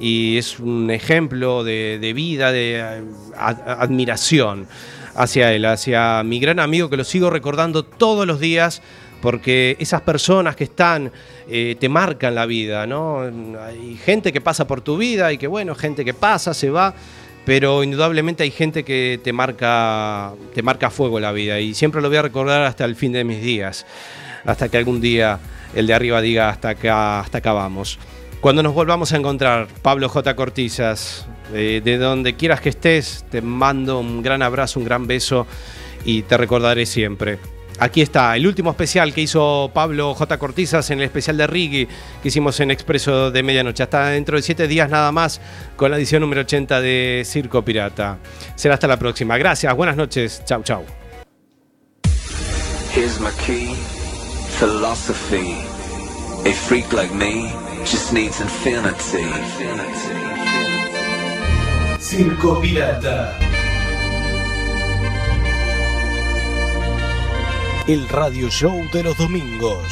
[0.00, 3.02] Y es un ejemplo de, vida, de eh,
[3.36, 4.66] ad- admiración
[5.14, 8.82] hacia él, hacia mi gran amigo que lo sigo recordando todos los días
[9.20, 11.10] porque esas personas que están
[11.48, 13.22] te marcan la vida, ¿no?
[13.22, 16.94] Hay gente que pasa por tu vida y que bueno, gente que pasa, se va,
[17.44, 22.08] pero indudablemente hay gente que te marca, te marca fuego la vida y siempre lo
[22.08, 23.86] voy a recordar hasta el fin de mis días,
[24.44, 25.38] hasta que algún día
[25.74, 27.98] el de arriba diga hasta acá, hasta vamos.
[28.40, 30.36] Cuando nos volvamos a encontrar, Pablo J.
[30.36, 35.46] Cortizas, eh, de donde quieras que estés, te mando un gran abrazo, un gran beso
[36.04, 37.38] y te recordaré siempre.
[37.80, 40.38] Aquí está, el último especial que hizo Pablo J.
[40.38, 41.86] Cortizas en el especial de Riggy
[42.20, 43.84] que hicimos en Expreso de Medianoche.
[43.84, 45.40] Hasta dentro de siete días nada más
[45.76, 48.18] con la edición número 80 de Circo Pirata.
[48.56, 49.38] Será hasta la próxima.
[49.38, 50.42] Gracias, buenas noches.
[50.44, 50.84] Chau, chau.
[52.92, 53.74] Here's my key,
[54.58, 55.54] philosophy.
[56.44, 57.52] A freak like me
[57.84, 59.22] just needs infinity.
[62.00, 63.47] Circo Pirata.
[67.88, 69.82] El radio show de los domingos.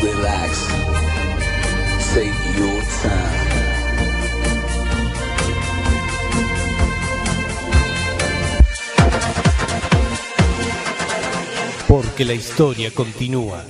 [0.00, 0.68] Relax.
[2.14, 3.48] Take your time.
[11.88, 13.64] Porque la historia continúa.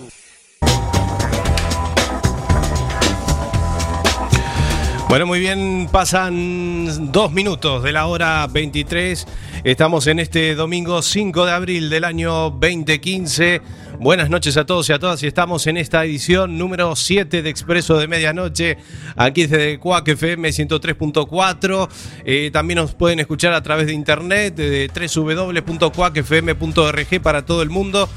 [5.09, 9.27] Bueno, muy bien, pasan dos minutos de la hora 23.
[9.65, 13.61] Estamos en este domingo 5 de abril del año 2015.
[13.99, 17.51] Buenas noches a todos y a todas y estamos en esta edición número 7 de
[17.51, 18.79] Expreso de Medianoche,
[19.17, 21.89] aquí desde Cuac FM 103.4.
[22.25, 28.09] Eh, también nos pueden escuchar a través de internet, de www.cuacfm.org para todo el mundo.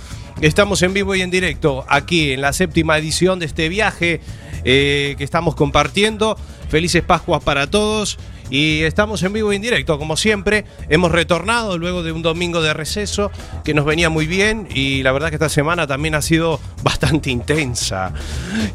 [0.42, 4.22] Estamos en vivo y en directo aquí en la séptima edición de este viaje
[4.64, 6.38] eh, que estamos compartiendo.
[6.70, 8.20] Felices Pascuas para todos.
[8.52, 10.66] Y estamos en vivo y en directo, como siempre.
[10.90, 13.32] Hemos retornado luego de un domingo de receso
[13.64, 17.32] que nos venía muy bien y la verdad que esta semana también ha sido bastante
[17.32, 18.14] intensa.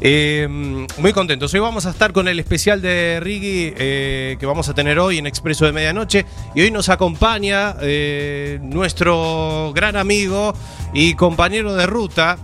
[0.01, 0.47] Eh,
[0.97, 1.53] muy contentos.
[1.53, 5.19] Hoy vamos a estar con el especial de Riggy eh, que vamos a tener hoy
[5.19, 6.25] en Expreso de Medianoche
[6.55, 10.55] y hoy nos acompaña eh, nuestro gran amigo
[10.91, 12.39] y compañero de ruta.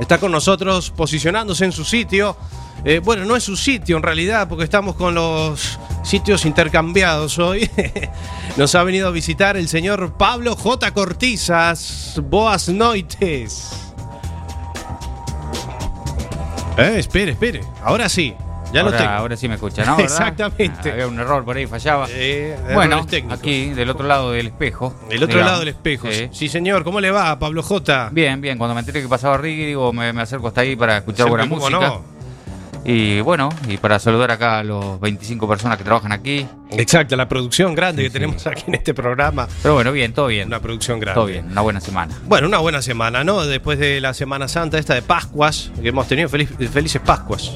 [0.00, 2.36] Está con nosotros posicionándose en su sitio.
[2.84, 7.68] Eh, bueno, no es su sitio en realidad, porque estamos con los sitios intercambiados hoy.
[8.56, 10.92] Nos ha venido a visitar el señor Pablo J.
[10.92, 12.20] Cortizas.
[12.22, 13.92] Boas noites.
[16.76, 17.60] Eh, espere, espere.
[17.82, 18.34] Ahora sí.
[18.72, 19.10] Ya lo ahora, tengo.
[19.12, 19.96] ahora sí me escucha, ¿no?
[20.00, 20.90] Exactamente.
[20.90, 22.08] Había un error por ahí, fallaba.
[22.10, 24.92] errores bueno, aquí, del otro lado del espejo.
[25.10, 25.46] El otro digamos.
[25.46, 26.08] lado del espejo.
[26.10, 26.28] Sí.
[26.32, 26.82] Sí, señor.
[26.82, 28.08] ¿Cómo le va, Pablo J?
[28.10, 28.58] Bien, bien.
[28.58, 31.46] Cuando me enteré que pasaba Ricky, digo, me, me acerco hasta ahí para escuchar buena
[31.46, 31.76] música.
[31.76, 32.13] ¿cómo no?
[32.86, 36.46] Y bueno, y para saludar acá a los 25 personas que trabajan aquí.
[36.70, 39.48] Exacto, la producción grande que tenemos aquí en este programa.
[39.62, 40.48] Pero bueno, bien, todo bien.
[40.48, 41.14] Una producción grande.
[41.14, 42.14] Todo bien, una buena semana.
[42.26, 43.46] Bueno, una buena semana, ¿no?
[43.46, 47.52] Después de la Semana Santa, esta de Pascuas, que hemos tenido feliz- felices Pascuas.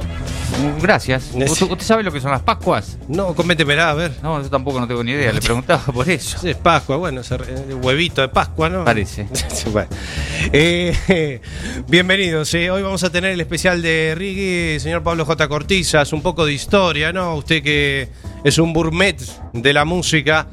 [0.80, 1.30] Gracias.
[1.34, 2.96] ¿Usted, usted sabe lo que son las Pascuas?
[3.08, 4.12] No, coméntemela, a ver.
[4.22, 6.38] No, yo tampoco no tengo ni idea, le preguntaba por eso.
[6.38, 8.84] Sí, es Pascua, bueno, re- huevito de Pascua, ¿no?
[8.84, 9.26] Parece.
[9.72, 9.88] Bueno.
[10.52, 11.40] Eh,
[11.88, 12.54] bienvenidos.
[12.54, 12.70] eh.
[12.70, 15.48] Hoy vamos a tener el especial de Riggy, señor Pablo J.
[15.48, 17.36] Cortizas, un poco de historia, ¿no?
[17.36, 18.08] Usted que
[18.44, 19.16] es un gourmet
[19.52, 20.46] de la música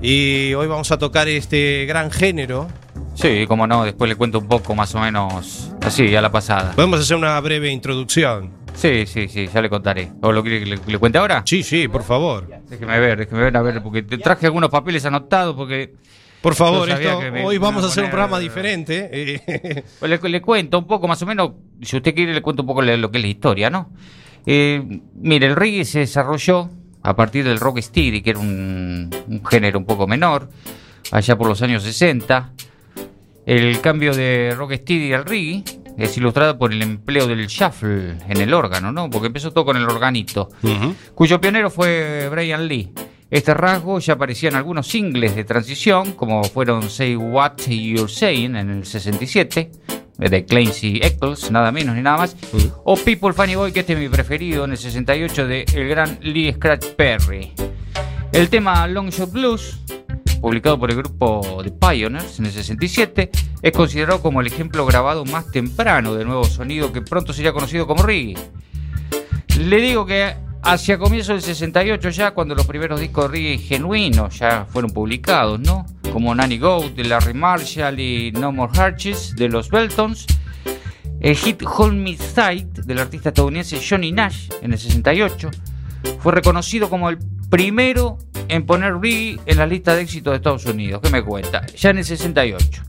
[0.00, 2.68] y hoy vamos a tocar este gran género.
[3.14, 6.72] Sí, como no, después le cuento un poco más o menos así, a la pasada.
[6.72, 8.50] Podemos hacer una breve introducción.
[8.74, 10.12] Sí, sí, sí, ya le contaré.
[10.20, 11.42] ¿O lo quiere que le, cuente ahora?
[11.46, 12.46] Sí, sí, por favor.
[12.68, 15.94] Déjeme ver, déjeme ver, a ver, porque te traje algunos papeles anotados porque...
[16.42, 19.10] Por favor, esto- me- hoy vamos a hacer un programa diferente.
[19.12, 19.84] eh.
[19.98, 22.66] Pues le, le cuento un poco, más o menos, si usted quiere, le cuento un
[22.68, 23.90] poco lo que es la historia, ¿no?
[24.46, 26.70] Eh, mire, el reggae se desarrolló
[27.02, 30.48] a partir del rock steady, que era un, un género un poco menor,
[31.10, 32.52] allá por los años 60.
[33.44, 35.62] El cambio de rock steady al reggae
[35.98, 39.08] es ilustrado por el empleo del shuffle en el órgano, ¿no?
[39.08, 40.48] Porque empezó todo con el organito,
[41.14, 42.92] cuyo pionero fue Brian Lee.
[43.28, 48.54] Este rasgo ya aparecía en algunos singles de transición, como fueron Say What You're Saying
[48.54, 49.72] en el 67,
[50.16, 52.36] de Clancy Eccles, nada menos ni nada más,
[52.84, 56.18] o People Funny Boy, que este es mi preferido, en el 68, de el gran
[56.22, 57.52] Lee Scratch Perry.
[58.30, 59.80] El tema Long Shot Blues,
[60.40, 65.24] publicado por el grupo The Pioneers en el 67, es considerado como el ejemplo grabado
[65.24, 68.36] más temprano del nuevo sonido que pronto sería conocido como reggae.
[69.58, 74.36] Le digo que hacia comienzo del 68 ya, cuando los primeros discos de reggae genuinos
[74.36, 75.86] ya fueron publicados, ¿no?
[76.12, 80.26] Como Nanny Goat de Larry Marshall y No More Arches de los Beltons.
[81.20, 85.50] El hit Hold Me Tight del artista estadounidense Johnny Nash en el 68
[86.18, 90.66] fue reconocido como el primero en poner reggae en la lista de éxitos de Estados
[90.66, 91.00] Unidos.
[91.00, 91.64] ¿Qué me cuenta?
[91.76, 92.82] Ya en el 68.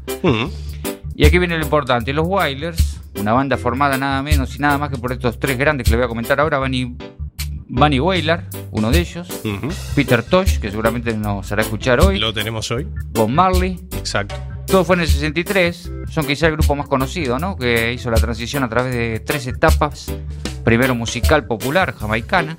[1.15, 2.11] Y aquí viene lo importante.
[2.11, 5.85] Los Wailers, una banda formada nada menos y nada más que por estos tres grandes
[5.85, 6.95] que le voy a comentar ahora, Bunny,
[7.69, 9.27] Bunny Wailer, uno de ellos,
[9.95, 12.87] Peter Tosh, que seguramente nos hará escuchar hoy, Lo tenemos hoy.
[13.11, 13.79] Bob Marley.
[13.97, 14.35] Exacto.
[14.65, 17.55] Todo fue en el 63, son quizá el grupo más conocido, ¿no?
[17.55, 20.13] Que hizo la transición a través de tres etapas.
[20.63, 22.57] Primero musical popular, jamaicana.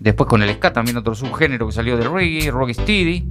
[0.00, 3.28] Después con el ska, también otro subgénero que salió del reggae, rocksteady.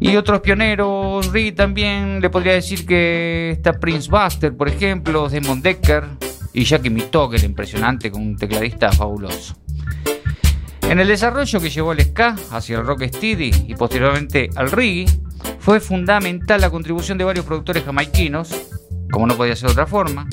[0.00, 5.60] Y otros pioneros, reggae también, le podría decir que está Prince Buster, por ejemplo, Demon
[5.60, 6.04] Decker
[6.54, 9.54] y Jackie Mitogue, el impresionante, con un tecladista fabuloso.
[10.82, 15.06] En el desarrollo que llevó al ska hacia el rocksteady y posteriormente al reggae,
[15.58, 18.50] fue fundamental la contribución de varios productores jamaiquinos,
[19.10, 20.28] como no podía ser de otra forma,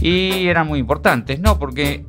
[0.00, 1.58] y eran muy importantes, ¿no?
[1.58, 2.04] Porque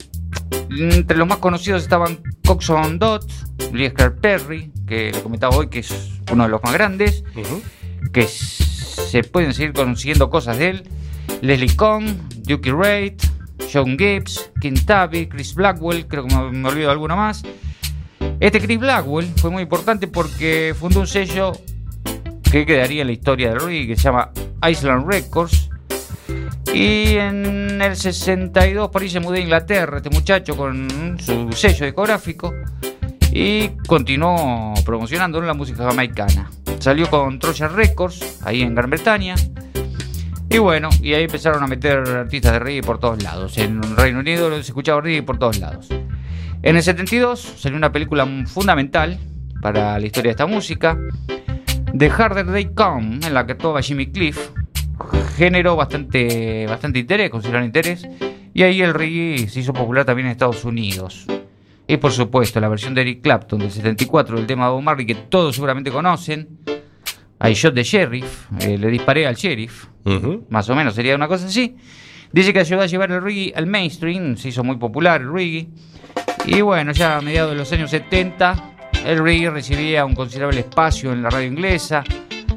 [0.69, 3.29] entre los más conocidos estaban Coxon Dot,
[3.61, 7.23] Scratch Perry, que le comentaba hoy que es uno de los más grandes,
[8.11, 10.89] que se pueden seguir consiguiendo cosas de él,
[11.41, 12.05] Leslie Kong,
[12.43, 13.13] Dookie Reid,
[13.71, 14.51] John Gibbs,
[14.85, 17.43] Tabby, Chris Blackwell, creo que me, me olvido de alguno más.
[18.39, 21.53] Este Chris Blackwell fue muy importante porque fundó un sello
[22.51, 24.31] que quedaría en la historia del reggae, que se llama
[24.67, 25.69] Island Records.
[26.73, 32.53] Y en el 62 por se mudó a Inglaterra este muchacho con su sello discográfico
[33.31, 36.49] y continuó promocionando la música jamaicana.
[36.79, 39.35] Salió con Trojan Records ahí en Gran Bretaña.
[40.49, 43.57] Y bueno, y ahí empezaron a meter artistas de reggae por todos lados.
[43.57, 45.89] En Reino Unido se escuchaba reggae por todos lados.
[46.63, 49.19] En el 72 salió una película fundamental
[49.61, 50.97] para la historia de esta música,
[51.97, 54.49] The Harder They Come, en la que actuaba Jimmy Cliff,
[55.35, 58.07] generó bastante, bastante interés, consideraron interés,
[58.53, 61.27] y ahí el reggae se hizo popular también en Estados Unidos.
[61.87, 65.05] Y por supuesto, la versión de Eric Clapton del 74 del tema de Bob Marley,
[65.05, 66.59] que todos seguramente conocen,
[67.39, 69.85] I Shot the Sheriff, eh, le disparé al sheriff,
[70.49, 71.75] más o menos sería una cosa así.
[72.31, 75.67] Dice que ayudó a llevar el reggae al mainstream, se hizo muy popular el reggae.
[76.45, 78.73] Y bueno, ya a mediados de los años 70,
[79.05, 82.03] el reggae recibía un considerable espacio en la radio inglesa,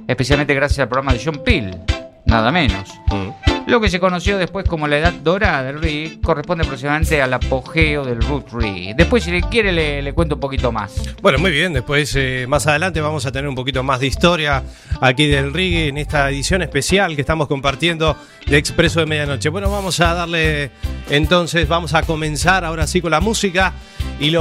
[0.06, 1.78] especialmente gracias al programa de John Peel,
[2.26, 2.88] nada menos.
[3.70, 8.04] Lo que se conoció después como la edad dorada del reggae corresponde aproximadamente al apogeo
[8.04, 8.50] del root.
[8.96, 11.14] Después, si le quiere, le, cuento un poquito más.
[11.22, 11.72] Bueno, muy bien.
[11.72, 14.64] Después, eh, más adelante, vamos a tener un poquito más de historia
[15.00, 18.16] aquí del reggae en esta edición especial que estamos compartiendo
[18.46, 19.48] de Expreso de Medianoche.
[19.50, 20.72] Bueno, vamos a darle
[21.10, 23.72] entonces, vamos a comenzar ahora sí con la música
[24.20, 24.38] y lo